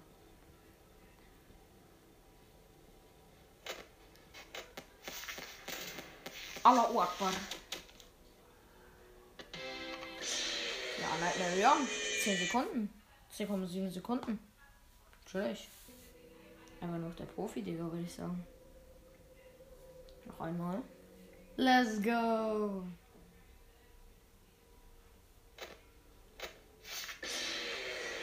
Allah 6.62 6.84
Akbar. 6.84 7.32
Nightmare 11.20 11.56
Young. 11.56 11.86
10 12.24 12.36
Sekunden. 12.38 12.90
10,7 13.36 13.90
Sekunden. 13.90 14.38
Natürlich. 15.24 15.68
Einfach 16.80 16.96
nur 16.96 17.10
der 17.10 17.24
Profi, 17.26 17.62
Digga, 17.62 17.84
würde 17.84 18.04
ich 18.04 18.14
sagen. 18.14 18.42
Noch 20.24 20.40
einmal. 20.40 20.82
Let's 21.56 22.02
go. 22.02 22.84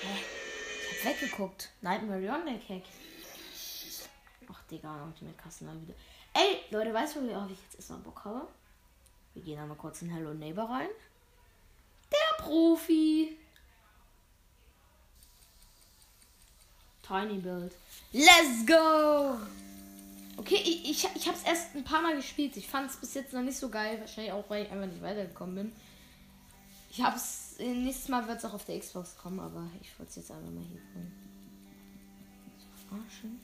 Hä? 0.01 0.23
Ich 0.91 1.05
hab 1.05 1.13
weggeguckt. 1.13 1.69
Nightmare 1.81 2.19
Beyond 2.19 2.47
der 2.47 2.57
Keck. 2.57 2.83
Ach, 4.51 4.63
Digga, 4.71 5.05
noch 5.05 5.13
die 5.15 5.25
mit 5.25 5.37
Kassen 5.37 5.67
wieder. 5.83 5.93
Ey, 6.33 6.61
Leute, 6.71 6.93
weißt 6.93 7.17
du, 7.17 7.27
worauf 7.29 7.51
ich 7.51 7.61
jetzt 7.61 7.75
erstmal 7.75 7.99
Bock 7.99 8.25
habe? 8.25 8.47
Wir 9.35 9.43
gehen 9.43 9.59
einmal 9.59 9.77
kurz 9.77 10.01
in 10.01 10.09
Hello 10.09 10.33
Neighbor 10.33 10.67
rein. 10.67 10.89
Profi. 12.37 13.37
Tiny 17.01 17.39
Build. 17.39 17.73
Let's 18.11 18.65
go! 18.65 19.37
Okay, 20.37 20.61
ich, 20.63 20.89
ich, 20.89 21.07
ich 21.15 21.27
habe 21.27 21.37
es 21.37 21.43
erst 21.43 21.75
ein 21.75 21.83
paar 21.83 22.01
Mal 22.01 22.15
gespielt. 22.15 22.55
Ich 22.57 22.67
fand 22.67 22.89
es 22.89 22.97
bis 22.97 23.13
jetzt 23.13 23.33
noch 23.33 23.41
nicht 23.41 23.57
so 23.57 23.69
geil. 23.69 23.99
Wahrscheinlich 23.99 24.33
auch, 24.33 24.49
weil 24.49 24.65
ich 24.65 24.71
einfach 24.71 24.87
nicht 24.87 25.01
weitergekommen 25.01 25.55
bin. 25.55 25.71
Ich 26.91 27.01
habe 27.01 27.15
es. 27.15 27.55
Nächstes 27.59 28.09
Mal 28.09 28.27
wird 28.27 28.37
es 28.37 28.45
auch 28.45 28.53
auf 28.53 28.65
der 28.65 28.79
Xbox 28.79 29.17
kommen, 29.17 29.39
aber 29.39 29.67
ich 29.81 29.97
wollte 29.97 30.11
es 30.11 30.15
jetzt 30.17 30.31
einfach 30.31 30.51
mal 30.51 30.63
hier 30.63 30.79
bringen. 30.93 31.11
Verarschen. 32.87 33.41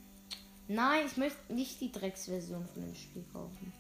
Nein, 0.68 1.08
ich 1.08 1.18
möchte 1.18 1.54
nicht 1.54 1.82
die 1.82 1.92
Drecksversion 1.92 2.68
von 2.68 2.84
dem 2.84 2.96
Spiel 2.96 3.26
kaufen. 3.34 3.74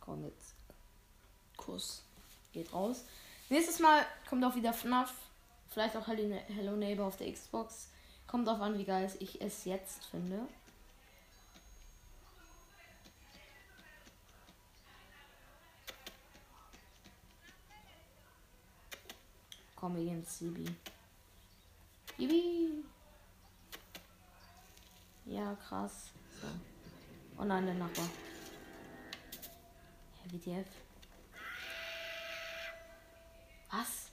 Komm 0.00 0.24
jetzt. 0.24 0.49
Kuss. 1.60 2.02
Geht 2.52 2.72
raus. 2.72 3.04
Nächstes 3.48 3.78
Mal 3.78 4.04
kommt 4.28 4.44
auch 4.44 4.54
wieder 4.54 4.72
FNAF. 4.72 5.12
Vielleicht 5.68 5.96
auch 5.96 6.06
Hello 6.06 6.76
Neighbor 6.76 7.06
auf 7.06 7.16
der 7.16 7.32
Xbox. 7.32 7.88
Kommt 8.26 8.48
drauf 8.48 8.60
an, 8.60 8.78
wie 8.78 8.84
geil 8.84 9.10
ich 9.20 9.40
es 9.40 9.64
jetzt 9.64 10.04
finde. 10.06 10.46
Komm, 19.76 19.96
wir 19.96 20.04
gehen 20.04 20.24
Sibi. 20.24 20.64
Yibi. 22.18 22.84
Ja, 25.26 25.54
krass. 25.54 26.10
So. 26.40 26.48
Oh 27.38 27.44
nein, 27.44 27.64
der 27.64 27.74
Nachbar. 27.74 28.08
Hey, 30.22 30.32
WTF. 30.32 30.89
Was? 33.70 34.10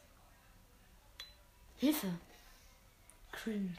Hilfe. 1.77 2.13
Cringe. 3.31 3.75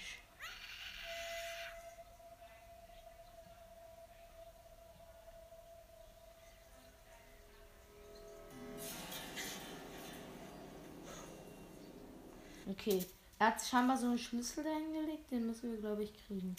Okay. 12.70 13.04
Er 13.38 13.48
hat 13.48 13.62
scheinbar 13.64 13.96
so 13.96 14.06
einen 14.06 14.18
Schlüssel 14.18 14.64
dahingelegt, 14.64 15.30
den 15.30 15.46
müssen 15.46 15.70
wir, 15.70 15.80
glaube 15.80 16.02
ich, 16.02 16.12
kriegen. 16.26 16.56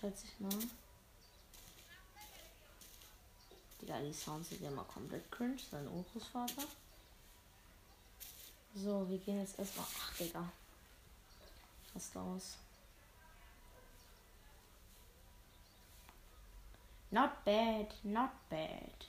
Schätze 0.00 0.26
ich 0.26 0.40
mal. 0.40 0.50
Digga, 3.80 4.00
die 4.00 4.12
Sounds 4.12 4.48
sind 4.48 4.62
ja 4.62 4.70
mal 4.70 4.84
komplett 4.84 5.30
cringe. 5.30 5.58
Sein 5.70 5.86
Urgroßvater. 5.88 6.62
So, 8.76 9.08
wir 9.08 9.16
gehen 9.18 9.40
jetzt 9.40 9.58
erstmal. 9.58 9.86
Ach, 10.02 10.14
Digga. 10.18 10.52
Was 11.94 12.14
aus. 12.14 12.58
Not 17.10 17.30
bad, 17.44 17.94
not 18.02 18.30
bad. 18.50 19.06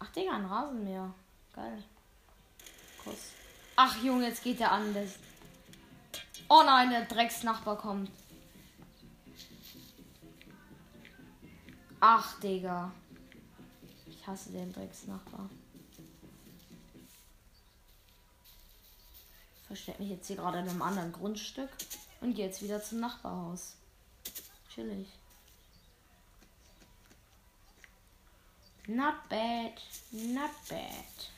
Ach, 0.00 0.10
Digga, 0.10 0.32
ein 0.32 0.46
Rasenmäher. 0.46 1.14
Geil. 1.54 1.84
Kuss. 3.04 3.30
Ach, 3.76 4.02
Junge, 4.02 4.26
jetzt 4.26 4.42
geht 4.42 4.58
der 4.58 4.72
an. 4.72 4.92
Das 4.92 5.14
oh 6.48 6.62
nein, 6.64 6.90
der 6.90 7.04
Drecksnachbar 7.04 7.78
kommt. 7.78 8.10
Ach, 12.00 12.40
Digga. 12.40 12.90
Ich 14.06 14.26
hasse 14.26 14.50
den 14.50 14.72
Drecksnachbar. 14.72 15.48
Versteck 19.74 19.98
mich 19.98 20.10
jetzt 20.10 20.28
hier 20.28 20.36
gerade 20.36 20.60
in 20.60 20.68
einem 20.68 20.82
anderen 20.82 21.12
Grundstück 21.12 21.68
und 22.20 22.32
gehe 22.34 22.46
jetzt 22.46 22.62
wieder 22.62 22.80
zum 22.80 23.00
Nachbarhaus. 23.00 23.74
Chillig. 24.72 25.08
Not 28.86 29.28
bad, 29.28 29.82
not 30.12 30.50
bad. 30.68 31.30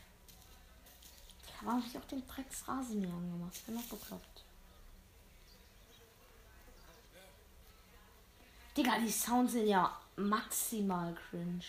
Warum 1.62 1.78
habe 1.78 1.86
ich 1.88 1.96
auch 1.96 2.04
den 2.04 2.26
Drecksrasenmäher 2.28 3.10
angemacht? 3.10 3.64
Bin 3.64 3.76
noch 3.76 3.84
bekloppt. 3.84 4.44
Digga, 8.76 8.98
die 8.98 9.10
Sounds 9.10 9.52
sind 9.52 9.66
ja 9.66 9.98
maximal 10.16 11.16
cringe. 11.30 11.64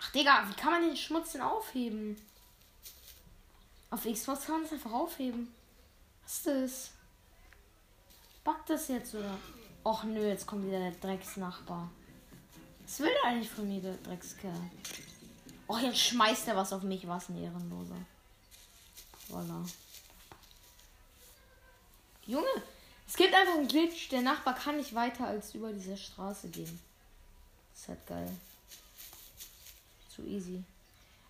Ach, 0.00 0.10
Digga, 0.10 0.48
wie 0.48 0.54
kann 0.54 0.72
man 0.72 0.82
den 0.82 0.96
Schmutz 0.96 1.30
denn 1.30 1.42
aufheben? 1.42 2.16
Auf 3.92 4.04
Xbox 4.04 4.46
kann 4.46 4.54
man 4.54 4.64
es 4.64 4.72
einfach 4.72 4.92
aufheben. 4.92 5.54
Was 6.22 6.38
ist 6.38 6.46
das? 6.46 6.90
Backt 8.42 8.70
das 8.70 8.88
jetzt 8.88 9.14
oder? 9.14 9.36
Och 9.84 10.04
nö, 10.04 10.26
jetzt 10.26 10.46
kommt 10.46 10.66
wieder 10.66 10.78
der 10.78 10.92
Drecksnachbar. 10.92 11.90
Was 12.84 13.00
will 13.00 13.10
der 13.22 13.30
eigentlich 13.30 13.50
von 13.50 13.68
mir, 13.68 13.82
der 13.82 13.98
Dreckskerl? 13.98 14.58
Och, 15.68 15.78
jetzt 15.78 15.98
schmeißt 15.98 16.48
er 16.48 16.56
was 16.56 16.72
auf 16.72 16.82
mich, 16.82 17.06
was 17.06 17.28
ein 17.28 17.42
Ehrenloser. 17.42 17.98
Voila. 19.28 19.62
Junge, 22.26 22.62
es 23.06 23.14
gibt 23.14 23.34
einfach 23.34 23.56
einen 23.56 23.68
Glitch. 23.68 24.08
Der 24.08 24.22
Nachbar 24.22 24.54
kann 24.54 24.78
nicht 24.78 24.94
weiter 24.94 25.26
als 25.26 25.54
über 25.54 25.70
diese 25.70 25.98
Straße 25.98 26.48
gehen. 26.48 26.80
Das 27.72 27.82
ist 27.82 27.88
halt 27.88 28.06
geil. 28.06 28.38
Zu 30.08 30.22
easy. 30.22 30.64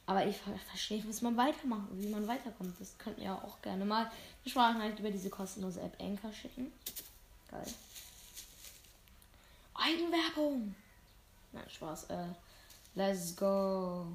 Aber 0.06 0.26
ich 0.26 0.36
ver- 0.36 0.58
verstehe 0.68 0.98
nicht, 0.98 1.08
was 1.08 1.22
man 1.22 1.36
weitermacht, 1.36 1.86
wie 1.92 2.08
man 2.08 2.26
weiterkommt. 2.26 2.78
Das 2.80 2.96
könnten 2.98 3.20
wir 3.20 3.28
ja 3.28 3.34
auch 3.36 3.60
gerne 3.62 3.84
mal 3.84 4.10
Sprachnachricht 4.46 4.98
über 4.98 5.10
diese 5.10 5.30
kostenlose 5.30 5.80
App 5.80 5.96
Anchor 6.00 6.32
schicken. 6.32 6.72
Geil. 7.50 7.66
Eigenwerbung! 9.74 10.74
Nein, 11.52 11.70
Spaß. 11.70 12.04
Äh, 12.04 12.26
let's 12.94 13.36
go. 13.36 14.06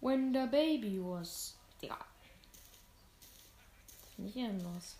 When 0.00 0.34
the 0.34 0.46
baby 0.50 1.00
was. 1.02 1.54
Digga. 1.80 1.96
Was 1.96 4.10
ist 4.10 4.18
denn 4.18 4.28
hier 4.28 4.48
denn 4.48 4.62
los? 4.62 4.96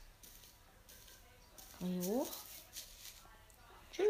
Kann 1.79 2.01
ich 2.01 2.07
hoch? 2.07 2.29
Tschüss. 3.93 4.07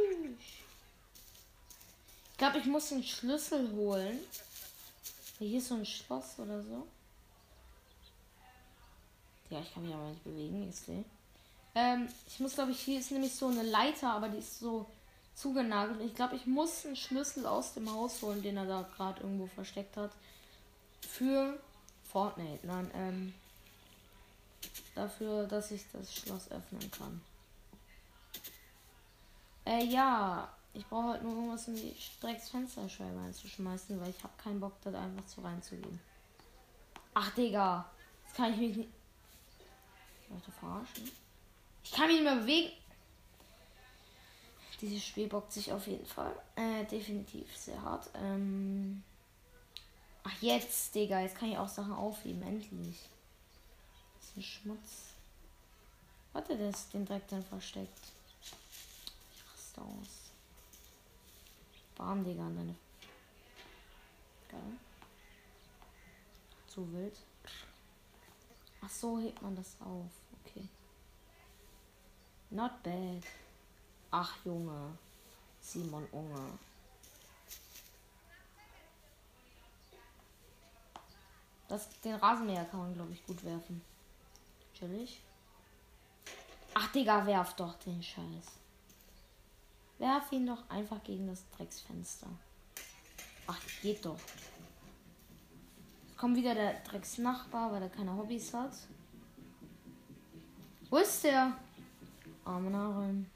Ich 2.31 2.39
glaube, 2.39 2.59
ich 2.59 2.67
muss 2.67 2.89
den 2.91 3.03
Schlüssel 3.03 3.73
holen. 3.73 4.19
Hier 5.39 5.59
ist 5.59 5.69
so 5.69 5.75
ein 5.75 5.87
Schloss 5.87 6.39
oder 6.39 6.63
so. 6.63 6.87
Ja, 9.51 9.61
ich 9.61 9.73
kann 9.73 9.85
mich 9.85 9.95
aber 9.95 10.09
nicht 10.09 10.25
bewegen, 10.25 10.69
ich 10.69 10.77
sehe. 10.77 11.05
Ähm, 11.75 12.09
ich 12.27 12.41
muss, 12.41 12.55
glaube 12.55 12.71
ich, 12.71 12.81
hier 12.81 13.01
ist 13.01 13.11
nämlich 13.11 13.35
so 13.35 13.49
eine 13.49 13.63
Leiter, 13.63 14.13
aber 14.13 14.29
die 14.29 14.39
ist 14.39 14.61
so 14.61 14.87
zugenagelt. 15.35 16.01
Ich 16.01 16.15
glaube, 16.15 16.37
ich 16.37 16.47
muss 16.47 16.87
einen 16.87 16.97
Schlüssel 16.97 17.47
aus 17.47 17.75
dem 17.75 17.93
Haus 17.93 18.23
holen, 18.23 18.43
den 18.43 18.57
er 18.57 18.67
da 18.67 18.83
gerade 18.97 19.23
irgendwo 19.23 19.47
versteckt 19.47 19.97
hat. 19.97 20.13
Für 21.01 21.59
Fortnite. 22.05 22.67
Nein, 22.67 22.91
ähm. 22.95 23.35
Dafür, 24.95 25.47
dass 25.47 25.73
ich 25.73 25.83
das 25.93 26.15
Schloss 26.15 26.51
öffnen 26.51 26.91
kann. 26.93 27.21
Äh, 29.67 29.85
ja. 29.85 30.49
Ich 30.75 30.85
brauche 30.87 31.11
halt 31.11 31.23
nur 31.23 31.33
irgendwas 31.33 31.69
in 31.69 31.77
die 31.77 31.95
Drecksfensterscheibe 32.21 33.19
einzuschmeißen, 33.21 34.01
weil 34.01 34.11
ich 34.11 34.23
habe 34.25 34.33
keinen 34.37 34.59
Bock, 34.59 34.75
da 34.83 34.91
einfach 34.91 35.27
so 35.27 35.41
reinzugehen. 35.43 36.01
Ach, 37.15 37.33
Digga. 37.35 37.89
Jetzt 38.27 38.37
kann 38.37 38.53
ich 38.53 38.59
mich 38.59 38.77
nicht. 38.77 38.91
Leute 40.29 40.51
verarschen. 40.51 41.11
Ich 41.85 41.93
kann 41.93 42.09
mich 42.09 42.17
nicht 42.17 42.25
mehr 42.25 42.37
bewegen. 42.37 42.73
Dieses 44.81 45.05
Spiel 45.05 45.29
bockt 45.29 45.53
sich 45.53 45.73
auf 45.73 45.87
jeden 45.87 46.07
Fall. 46.07 46.35
Äh, 46.57 46.85
definitiv 46.87 47.57
sehr 47.57 47.81
hart. 47.81 48.11
Ähm. 48.15 49.05
Ach, 50.25 50.43
jetzt, 50.43 50.95
Digga. 50.95 51.21
Jetzt 51.21 51.37
kann 51.37 51.53
ich 51.53 51.57
auch 51.57 51.69
Sachen 51.69 51.93
aufheben. 51.93 52.43
Endlich. 52.43 52.99
Das 54.17 54.29
ist 54.31 54.37
ein 54.37 54.43
Schmutz. 54.43 55.15
Warte, 56.33 56.57
der 56.57 56.71
ist 56.71 56.93
den 56.93 57.07
Dreck 57.07 57.29
dann 57.29 57.45
versteckt. 57.45 58.13
Ich 58.43 59.45
raste 59.53 59.81
aus. 59.81 60.24
Bam, 61.97 62.25
Digga, 62.25 62.47
an 62.47 62.57
deine. 62.57 62.75
Geil. 64.49 64.79
Zu 66.67 66.93
wild. 66.93 67.17
Ach 68.83 68.91
so, 68.91 69.19
hebt 69.19 69.41
man 69.41 69.55
das 69.57 69.77
auf. 69.81 70.11
Okay. 70.41 70.69
Not 72.51 72.83
bad. 72.83 73.23
Ach, 74.11 74.37
Junge. 74.45 74.99
Simon 75.61 76.07
Unge. 76.13 76.59
Das, 81.69 81.89
den 82.01 82.15
Rasenmäher 82.15 82.65
kann 82.67 82.81
man, 82.81 82.95
glaube 82.95 83.13
ich, 83.13 83.25
gut 83.27 83.43
werfen. 83.45 83.83
Chillig. 84.75 85.21
Ach, 86.75 86.93
Digga, 86.93 87.25
werf 87.27 87.55
doch 87.55 87.75
den 87.81 88.03
Scheiß. 88.03 88.64
Werf 89.99 90.33
ihn 90.33 90.47
doch 90.47 90.69
einfach 90.69 91.03
gegen 91.05 91.27
das 91.27 91.49
Drecksfenster. 91.57 92.27
Ach, 93.47 93.61
geht 93.83 94.05
doch. 94.05 94.19
Kommt 96.17 96.37
wieder 96.37 96.55
der 96.55 96.75
Drecksnachbar, 96.81 97.73
weil 97.73 97.83
er 97.83 97.89
keine 97.89 98.17
Hobbys 98.17 98.53
hat. 98.55 98.73
Wo 100.91 100.97
ist 100.99 101.25
der? 101.25 101.57
Arme 102.45 102.71
Nahrung. 102.71 103.27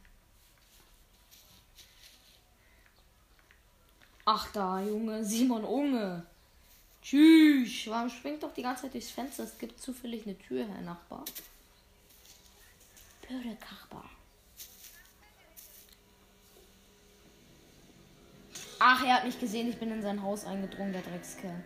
Ach 4.25 4.53
da, 4.53 4.81
Junge, 4.81 5.25
Simon 5.25 5.65
Unge. 5.65 6.27
Tschüss. 7.03 7.87
Warum 7.87 8.11
springt 8.11 8.43
doch 8.43 8.53
die 8.53 8.63
ganze 8.63 8.83
Zeit 8.83 8.95
durchs 8.95 9.11
Fenster? 9.11 9.45
Es 9.45 9.59
gibt 9.59 9.81
zufällig 9.81 10.27
eine 10.27 10.37
Tür, 10.39 10.67
Herr 10.67 10.83
Nachbar. 10.83 11.25
Blöde 13.27 13.57
Kachbar. 13.57 14.11
Ach, 18.81 19.05
er 19.05 19.15
hat 19.15 19.25
mich 19.25 19.41
gesehen. 19.41 19.69
Ich 19.69 19.79
bin 19.79 19.91
in 19.91 20.03
sein 20.03 20.23
Haus 20.23 20.45
eingedrungen, 20.45 20.93
der 20.93 21.03
Dreckskerl. 21.03 21.65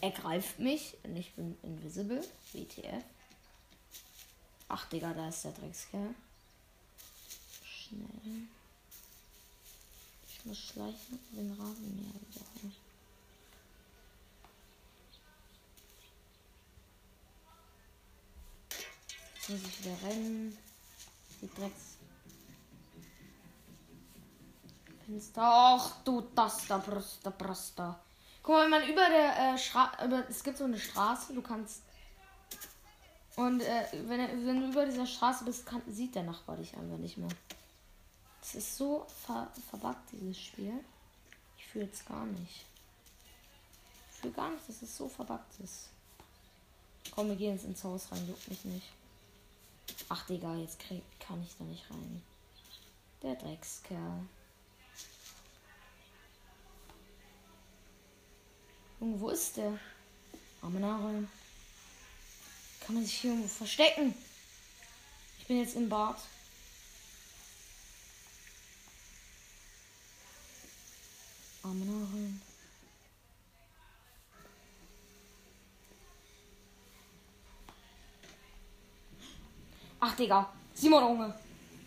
Er 0.00 0.10
greift 0.10 0.58
mich 0.58 0.96
und 1.04 1.16
ich 1.16 1.32
bin 1.34 1.56
invisible. 1.62 2.22
WTF. 2.52 3.04
Ach, 4.68 4.84
Digga, 4.86 5.12
da 5.14 5.28
ist 5.28 5.44
der 5.44 5.52
Dreckskerl. 5.52 6.14
Schnell. 7.64 8.48
Ich 10.28 10.44
muss 10.44 10.58
schleichen 10.58 11.20
den 11.30 11.50
Rasenmäher 11.52 12.14
wieder 12.14 12.46
holen. 12.62 12.74
Jetzt 19.34 19.50
muss 19.50 19.60
ich 19.60 19.84
wieder 19.84 20.08
rennen. 20.08 20.58
Die 21.40 21.48
Drecks. 21.48 21.91
Fenster. 25.02 25.42
Ach 25.44 26.02
du, 26.04 26.22
das 26.34 26.66
da, 26.66 26.78
Brüste, 26.78 27.30
Brüste. 27.30 27.94
Guck 28.42 28.54
mal, 28.54 28.64
wenn 28.64 28.70
man 28.70 28.88
über 28.88 29.08
der 29.08 29.54
äh, 29.54 29.58
Straße. 29.58 30.26
Es 30.28 30.42
gibt 30.42 30.58
so 30.58 30.64
eine 30.64 30.78
Straße, 30.78 31.34
du 31.34 31.42
kannst. 31.42 31.82
Und 33.36 33.60
äh, 33.60 33.86
wenn, 34.06 34.46
wenn 34.46 34.60
du 34.60 34.68
über 34.70 34.84
dieser 34.84 35.06
Straße 35.06 35.44
bist, 35.44 35.64
kann, 35.64 35.82
sieht 35.86 36.14
der 36.14 36.24
Nachbar 36.24 36.56
dich 36.56 36.76
einfach 36.76 36.98
nicht 36.98 37.16
mehr. 37.16 37.30
Es 38.42 38.56
ist 38.56 38.76
so 38.76 39.06
ver, 39.24 39.48
verbuggt, 39.70 40.10
dieses 40.12 40.38
Spiel. 40.40 40.84
Ich 41.56 41.66
fühle 41.66 41.88
es 41.90 42.04
gar 42.04 42.26
nicht. 42.26 42.66
Ich 44.10 44.20
fühle 44.20 44.32
gar 44.32 44.50
nicht, 44.50 44.68
dass 44.68 44.82
es 44.82 44.96
so 44.96 45.08
verbuggt 45.08 45.60
ist. 45.62 45.88
Komm, 47.14 47.28
wir 47.28 47.36
gehen 47.36 47.54
jetzt 47.54 47.64
ins 47.64 47.84
Haus 47.84 48.10
rein, 48.10 48.26
juckt 48.26 48.48
mich 48.48 48.64
nicht. 48.64 48.88
Ach, 50.08 50.26
Digga, 50.26 50.54
jetzt 50.56 50.78
krieg, 50.78 51.02
kann 51.20 51.42
ich 51.42 51.56
da 51.56 51.64
nicht 51.64 51.88
rein. 51.90 52.22
Der 53.22 53.36
Dreckskerl. 53.36 54.26
Junge, 59.02 59.20
wo 59.20 59.30
ist 59.30 59.56
der? 59.56 59.76
Arme 60.60 60.78
Nahrung. 60.78 61.28
Kann 62.86 62.94
man 62.94 63.04
sich 63.04 63.14
hier 63.14 63.32
irgendwo 63.32 63.48
verstecken? 63.48 64.14
Ich 65.40 65.46
bin 65.48 65.58
jetzt 65.58 65.74
im 65.74 65.88
Bad. 65.88 66.18
Arme 71.64 71.84
Nahrung. 71.84 72.40
Ach, 79.98 80.14
Digga. 80.14 80.48
Simon 80.74 81.02
Unge. 81.02 81.34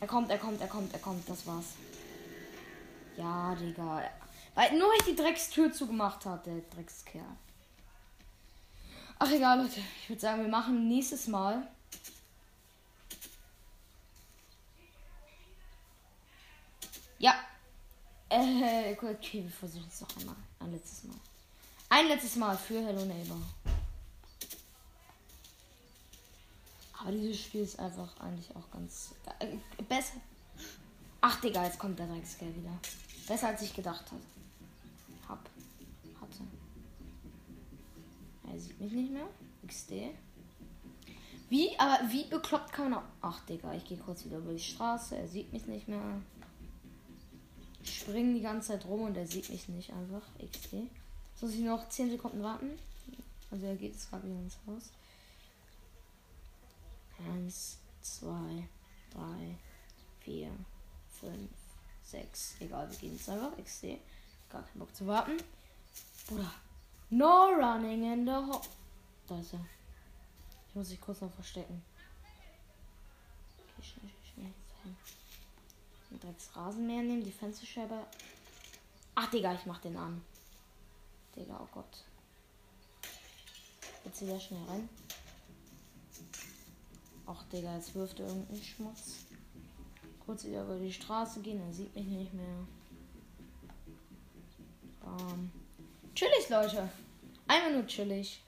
Er 0.02 0.08
kommt, 0.08 0.30
er 0.30 0.38
kommt, 0.38 0.60
er 0.60 0.68
kommt, 0.68 0.92
er 0.92 1.00
kommt. 1.00 1.30
Das 1.30 1.48
war's. 1.48 1.76
Ja, 3.16 3.56
Digga. 3.56 4.04
Weil 4.56 4.78
nur 4.78 4.94
ich 4.96 5.04
die 5.04 5.16
Dreckstür 5.16 5.72
zugemacht 5.72 6.26
hat, 6.26 6.46
der 6.46 6.62
Dreckskerl. 6.74 7.22
Ach, 9.20 9.30
egal, 9.30 9.62
Leute. 9.62 9.82
Ich 10.02 10.10
würde 10.10 10.22
sagen, 10.22 10.42
wir 10.42 10.50
machen 10.50 10.88
nächstes 10.88 11.28
Mal. 11.28 11.68
Ja. 17.20 17.36
Äh, 18.30 18.94
okay, 18.94 19.44
wir 19.44 19.52
versuchen 19.52 19.88
es 19.90 20.02
noch 20.02 20.18
einmal. 20.18 20.36
Ein 20.60 20.72
letztes 20.72 21.04
Mal. 21.04 21.18
Ein 21.90 22.08
letztes 22.08 22.36
Mal 22.38 22.58
für 22.58 22.82
Hello 22.82 23.06
Neighbor. 23.06 23.42
Aber 27.00 27.12
dieses 27.12 27.42
Spiel 27.42 27.62
ist 27.62 27.78
einfach 27.78 28.20
eigentlich 28.22 28.56
auch 28.56 28.72
ganz 28.72 29.14
äh, 29.40 29.58
besser. 29.84 30.16
Ach, 31.22 31.40
Digga, 31.42 31.66
jetzt 31.66 31.78
kommt 31.78 32.00
der 32.00 32.08
Dreckskerl 32.08 32.56
wieder. 32.56 32.80
Besser 33.28 33.50
als 33.50 33.62
ich 33.62 33.74
gedacht 33.74 34.12
hat. 34.12 34.20
Er 38.56 38.62
sieht 38.62 38.80
mich 38.80 38.94
nicht 38.94 39.12
mehr. 39.12 39.28
XD. 39.68 40.16
Wie, 41.50 41.78
aber 41.78 42.10
wie 42.10 42.24
bekloppt 42.24 42.72
kann 42.72 42.92
man. 42.92 43.04
Ach, 43.20 43.46
Digga, 43.46 43.74
ich 43.74 43.84
gehe 43.84 43.98
kurz 43.98 44.24
wieder 44.24 44.38
über 44.38 44.54
die 44.54 44.60
Straße. 44.60 45.18
Er 45.18 45.28
sieht 45.28 45.52
mich 45.52 45.66
nicht 45.66 45.90
mehr. 45.90 46.22
Ich 47.84 48.00
springe 48.00 48.34
die 48.34 48.42
ganze 48.42 48.70
Zeit 48.70 48.86
rum 48.86 49.02
und 49.02 49.18
er 49.18 49.28
sieht 49.28 49.50
mich 49.50 49.68
nicht 49.68 49.92
einfach. 49.92 50.22
XD. 50.40 50.74
Jetzt 50.74 51.42
muss 51.42 51.54
ich 51.54 51.60
noch 51.60 51.90
10 51.90 52.12
Sekunden 52.12 52.42
warten. 52.42 52.80
Also 53.52 53.66
er 53.66 53.76
geht 53.76 53.92
jetzt 53.92 54.10
gerade 54.10 54.26
wieder 54.26 54.40
ins 54.40 54.58
Haus. 54.66 54.94
Eins, 57.30 57.78
zwei, 58.02 58.70
drei, 59.12 59.58
vier, 60.22 60.50
fünf, 61.20 61.52
sechs. 62.06 62.56
Egal, 62.62 62.90
wir 62.90 62.98
gehen 62.98 63.18
jetzt 63.18 63.28
einfach. 63.28 63.52
Sehe. 63.66 64.00
Gar 64.50 64.64
keinen 64.64 64.80
Bock 64.80 64.96
zu 64.96 65.06
warten. 65.06 65.36
Bruder. 66.28 66.54
No 67.18 67.56
running 67.56 68.04
in 68.12 68.26
the 68.26 68.34
ho 68.34 68.62
Da 69.26 69.40
ist 69.40 69.54
er. 69.54 69.66
Ich 70.68 70.76
muss 70.76 70.90
mich 70.90 71.00
kurz 71.00 71.22
noch 71.22 71.32
verstecken. 71.32 71.82
Okay, 73.58 73.88
schnell, 73.88 74.12
schnell, 74.34 74.54
schnell. 74.82 76.20
Direkt 76.22 76.42
das 76.42 76.56
Rasenmäher 76.58 77.04
nehmen, 77.04 77.24
die 77.24 77.32
Fensterscheibe. 77.32 78.06
Ach, 79.16 79.30
Digga, 79.30 79.54
ich 79.54 79.66
mach 79.66 79.80
den 79.80 79.96
an. 79.96 80.22
Digga, 81.38 81.58
oh 81.64 81.70
Gott. 81.74 82.04
Jetzt 84.04 84.22
wieder 84.22 84.38
schnell 84.38 84.66
rein. 84.68 84.90
Ach, 87.28 87.44
Digga, 87.44 87.78
jetzt 87.78 87.96
wirft 87.96 88.20
er 88.20 88.28
irgendeinen 88.28 88.62
Schmutz. 88.62 89.26
Kurz 90.26 90.44
wieder 90.44 90.64
über 90.64 90.78
die 90.78 90.92
Straße 90.92 91.40
gehen, 91.40 91.62
er 91.66 91.74
sieht 91.74 91.96
mich 91.96 92.08
nicht 92.08 92.34
mehr. 92.34 92.68
Bam. 95.00 95.50
Chillig, 96.14 96.50
Leute. 96.50 96.90
Einmal 97.48 97.74
nur 97.74 97.88
chillig. 97.88 98.42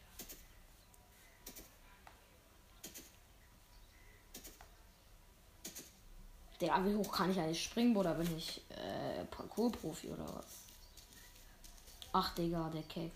Digga, 6.60 6.84
wie 6.84 6.96
hoch 6.96 7.12
kann 7.12 7.30
ich 7.30 7.40
eigentlich 7.40 7.64
springen, 7.64 7.94
Bruder? 7.94 8.16
Bin 8.16 8.36
ich 8.36 8.62
äh, 8.70 9.24
Parkour-Profi 9.26 10.10
oder 10.10 10.26
was? 10.34 10.64
Ach, 12.14 12.34
Digga, 12.34 12.70
der 12.70 12.84
Keck. 12.84 13.12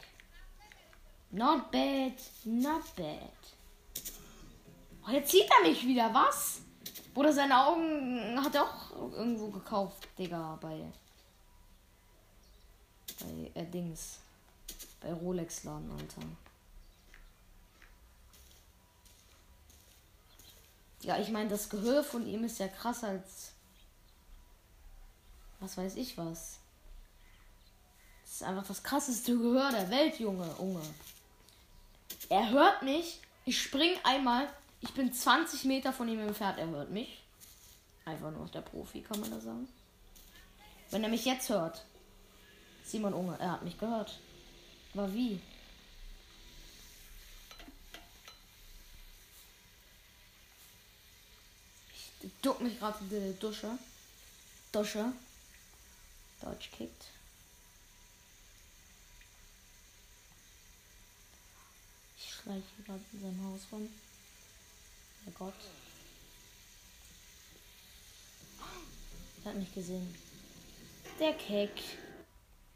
Not 1.32 1.72
bad, 1.72 2.14
not 2.44 2.96
bad. 2.96 3.32
Oh, 5.08 5.12
jetzt 5.12 5.32
sieht 5.32 5.50
er 5.50 5.68
mich 5.68 5.88
wieder, 5.88 6.14
was? 6.14 6.62
Bruder, 7.14 7.34
seine 7.34 7.66
Augen 7.66 8.40
hat 8.44 8.54
er 8.54 8.64
auch 8.64 8.92
irgendwo 9.14 9.50
gekauft, 9.50 10.08
Digga, 10.18 10.60
bei. 10.62 10.92
Bei 13.20 13.52
äh, 13.60 13.66
Dings. 13.66 14.20
Bei 15.02 15.12
Rolex-Laden, 15.12 15.92
Alter. 15.92 16.22
Ja, 21.02 21.20
ich 21.20 21.30
meine, 21.30 21.50
das 21.50 21.70
Gehör 21.70 22.04
von 22.04 22.28
ihm 22.28 22.44
ist 22.44 22.60
ja 22.60 22.68
krasser 22.68 23.08
als. 23.08 23.52
Was 25.60 25.78
weiß 25.78 25.96
ich 25.96 26.18
was. 26.18 26.60
Das 28.24 28.34
ist 28.34 28.44
einfach 28.44 28.66
das 28.66 28.84
krasseste 28.84 29.38
Gehör 29.38 29.72
der 29.72 29.90
Welt, 29.90 30.20
Junge. 30.20 30.48
Junge. 30.60 30.82
Er 32.30 32.50
hört 32.52 32.84
mich. 32.84 33.20
Ich 33.46 33.62
spring 33.62 33.94
einmal. 34.04 34.48
Ich 34.80 34.94
bin 34.94 35.12
20 35.12 35.66
Meter 35.66 35.92
von 35.92 36.08
ihm 36.08 36.20
entfernt. 36.20 36.60
Er 36.60 36.68
hört 36.68 36.92
mich. 36.92 37.24
Einfach 38.06 38.32
nur 38.32 38.48
der 38.48 38.62
Profi, 38.62 39.02
kann 39.02 39.20
man 39.20 39.32
da 39.32 39.40
sagen. 39.40 39.68
Wenn 40.92 41.04
er 41.04 41.10
mich 41.10 41.26
jetzt 41.26 41.50
hört. 41.50 41.84
Simon 42.84 43.14
Unge, 43.14 43.38
er 43.40 43.54
hat 43.54 43.64
mich 43.64 43.78
gehört. 43.80 44.20
Aber 44.94 45.14
wie? 45.14 45.40
Ich 52.24 52.32
duck 52.42 52.60
mich 52.62 52.78
gerade 52.78 53.00
in 53.00 53.10
die 53.10 53.40
Dusche. 53.40 53.78
Dusche. 54.72 55.14
Deutsch 56.42 56.70
kickt. 56.72 57.06
Ich 62.18 62.34
schleiche 62.34 62.84
gerade 62.86 63.02
in 63.14 63.22
seinem 63.22 63.46
Haus 63.46 63.62
rum. 63.72 63.88
Der 65.26 65.34
Gott. 65.34 65.54
Er 69.44 69.52
hat 69.52 69.58
mich 69.58 69.74
gesehen. 69.74 70.16
Der 71.20 71.34
Keck. 71.34 71.72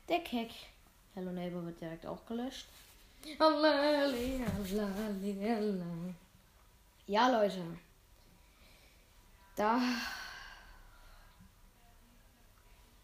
Der 0.08 0.20
Keck. 0.24 0.52
Hello 1.16 1.32
Neighbor 1.32 1.66
wird 1.66 1.80
direkt 1.80 2.06
auch 2.06 2.26
gelöscht. 2.26 2.68
Ja, 7.08 7.30
Leute. 7.30 7.62
Da. 9.56 9.80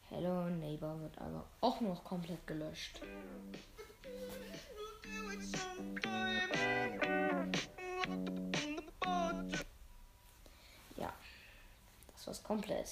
Hello 0.09 0.49
Neighbor 0.49 0.99
wird 0.99 1.17
aber 1.19 1.45
auch 1.61 1.79
noch 1.79 2.03
komplett 2.03 2.45
gelöscht. 2.45 2.99
Ja. 10.97 11.13
Das 12.13 12.27
war's 12.27 12.43
komplett. 12.43 12.89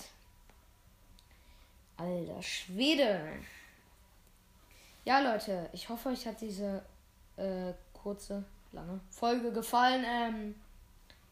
Alter 1.98 2.42
Schwede. 2.42 3.34
Ja, 5.06 5.20
Leute, 5.20 5.70
ich 5.74 5.90
hoffe, 5.90 6.10
euch 6.10 6.28
hat 6.28 6.42
diese 6.42 6.84
äh, 7.38 7.74
kurze, 7.94 8.44
lange 8.72 9.00
Folge 9.10 9.52
gefallen. 9.52 10.06
Ähm, 10.08 10.56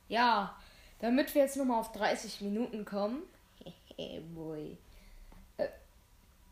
ja, 0.07 0.55
damit 0.99 1.33
wir 1.35 1.43
jetzt 1.43 1.57
nochmal 1.57 1.79
auf 1.79 1.91
30 1.91 2.41
Minuten 2.41 2.85
kommen. 2.85 3.23
boy. 4.35 4.77
Äh, 5.57 5.67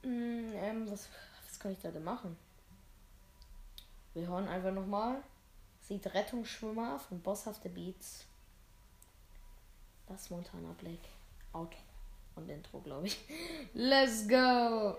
mh, 0.03 0.53
ähm, 0.55 0.91
was, 0.91 1.09
was 1.47 1.59
kann 1.59 1.71
ich 1.71 1.79
da 1.79 1.89
denn 1.89 2.03
machen? 2.03 2.37
Wir 4.13 4.27
hören 4.27 4.47
einfach 4.47 4.71
nochmal. 4.71 5.21
Sieht 5.81 6.13
Rettungsschwimmer 6.13 6.99
von 6.99 7.21
Bosshafte 7.21 7.69
Beats. 7.69 8.25
Das 10.07 10.29
Montana 10.29 10.73
Black. 10.79 10.99
Auto 11.53 11.77
und 12.35 12.49
Intro, 12.49 12.79
glaube 12.79 13.07
ich. 13.07 13.17
Let's 13.73 14.27
go! 14.27 14.97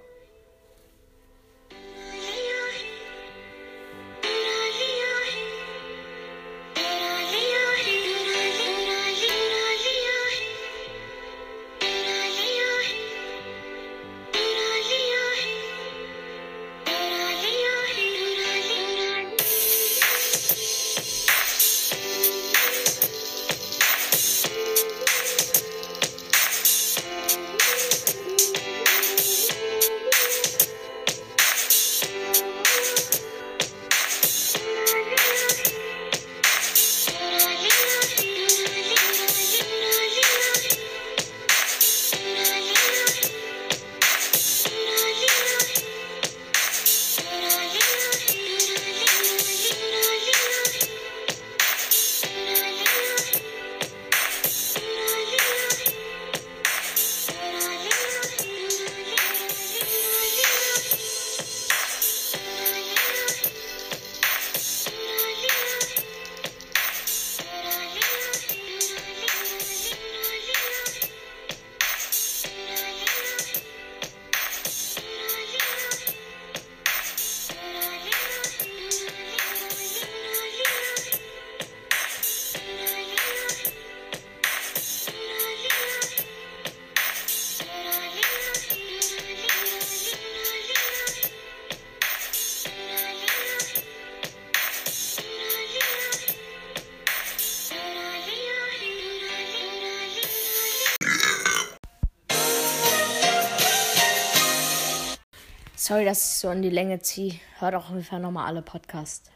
Sorry, 105.86 106.04
dass 106.04 106.18
ich 106.18 106.34
so 106.38 106.50
in 106.50 106.62
die 106.62 106.68
Länge 106.68 106.98
ziehe. 106.98 107.38
Hört 107.60 107.76
auch 107.76 107.90
ungefähr 107.90 108.18
nochmal 108.18 108.48
alle 108.48 108.60
Podcasts. 108.60 109.30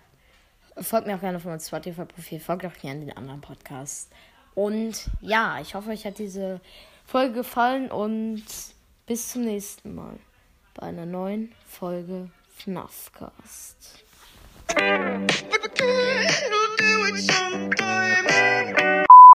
Folgt 0.80 1.06
mir 1.06 1.14
auch 1.14 1.20
gerne 1.20 1.36
auf 1.36 1.44
meinem 1.44 1.60
Spotify-Profil. 1.60 2.40
Folgt 2.40 2.66
auch 2.66 2.74
gerne 2.74 3.04
den 3.04 3.16
anderen 3.16 3.40
Podcasts. 3.40 4.10
Und 4.56 5.08
ja, 5.20 5.60
ich 5.60 5.76
hoffe, 5.76 5.90
euch 5.90 6.04
hat 6.04 6.18
diese 6.18 6.60
Folge 7.06 7.34
gefallen 7.34 7.88
und 7.88 8.42
bis 9.06 9.28
zum 9.28 9.44
nächsten 9.44 9.94
Mal 9.94 10.18
bei 10.74 10.88
einer 10.88 11.06
neuen 11.06 11.52
Folge 11.68 12.32
FNAFcast. 12.56 14.02